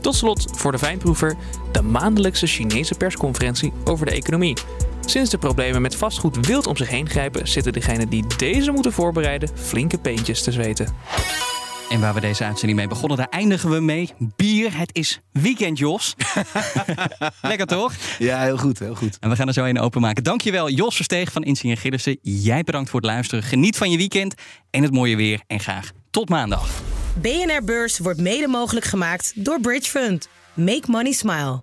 Tot 0.00 0.14
slot 0.14 0.46
voor 0.56 0.72
de 0.72 0.78
fijnproever 0.78 1.36
de 1.72 1.82
maandelijkse 1.82 2.46
Chinese 2.46 2.94
persconferentie 2.94 3.72
over 3.84 4.06
de 4.06 4.12
economie. 4.12 4.56
Sinds 5.06 5.30
de 5.30 5.38
problemen 5.38 5.82
met 5.82 5.96
vastgoed 5.96 6.46
wild 6.46 6.66
om 6.66 6.76
zich 6.76 6.88
heen 6.88 7.08
grijpen, 7.08 7.48
zitten 7.48 7.72
degenen 7.72 8.08
die 8.08 8.24
deze 8.36 8.70
moeten 8.70 8.92
voorbereiden 8.92 9.48
flinke 9.54 9.98
peentjes 9.98 10.42
te 10.42 10.52
zweten. 10.52 10.94
En 11.90 12.00
waar 12.00 12.14
we 12.14 12.20
deze 12.20 12.44
uitzending 12.44 12.78
mee 12.78 12.88
begonnen, 12.88 13.16
daar 13.16 13.28
eindigen 13.30 13.70
we 13.70 13.80
mee. 13.80 14.10
Bier, 14.36 14.78
het 14.78 14.90
is 14.92 15.20
weekend, 15.32 15.78
Jos. 15.78 16.14
Lekker 17.42 17.66
toch? 17.66 17.92
Ja, 18.18 18.42
heel 18.42 18.56
goed, 18.56 18.78
heel 18.78 18.94
goed. 18.94 19.16
En 19.20 19.30
we 19.30 19.36
gaan 19.36 19.46
er 19.46 19.52
zo 19.52 19.64
een 19.64 19.78
openmaken. 19.78 20.24
Dankjewel, 20.24 20.70
Jos 20.70 20.94
Versteeg 20.94 21.32
van 21.32 21.42
Insinger 21.42 21.76
Gillissen. 21.76 22.18
Jij 22.22 22.62
bedankt 22.62 22.90
voor 22.90 23.00
het 23.00 23.08
luisteren. 23.08 23.44
Geniet 23.44 23.76
van 23.76 23.90
je 23.90 23.96
weekend 23.96 24.34
en 24.70 24.82
het 24.82 24.92
mooie 24.92 25.16
weer. 25.16 25.40
En 25.46 25.60
graag 25.60 25.90
tot 26.10 26.28
maandag. 26.28 26.68
BNR 27.20 27.64
Beurs 27.64 27.98
wordt 27.98 28.20
mede 28.20 28.48
mogelijk 28.48 28.86
gemaakt 28.86 29.32
door 29.34 29.60
Bridge 29.60 29.90
Fund. 29.90 30.28
Make 30.54 30.90
money 30.90 31.12
smile. 31.12 31.62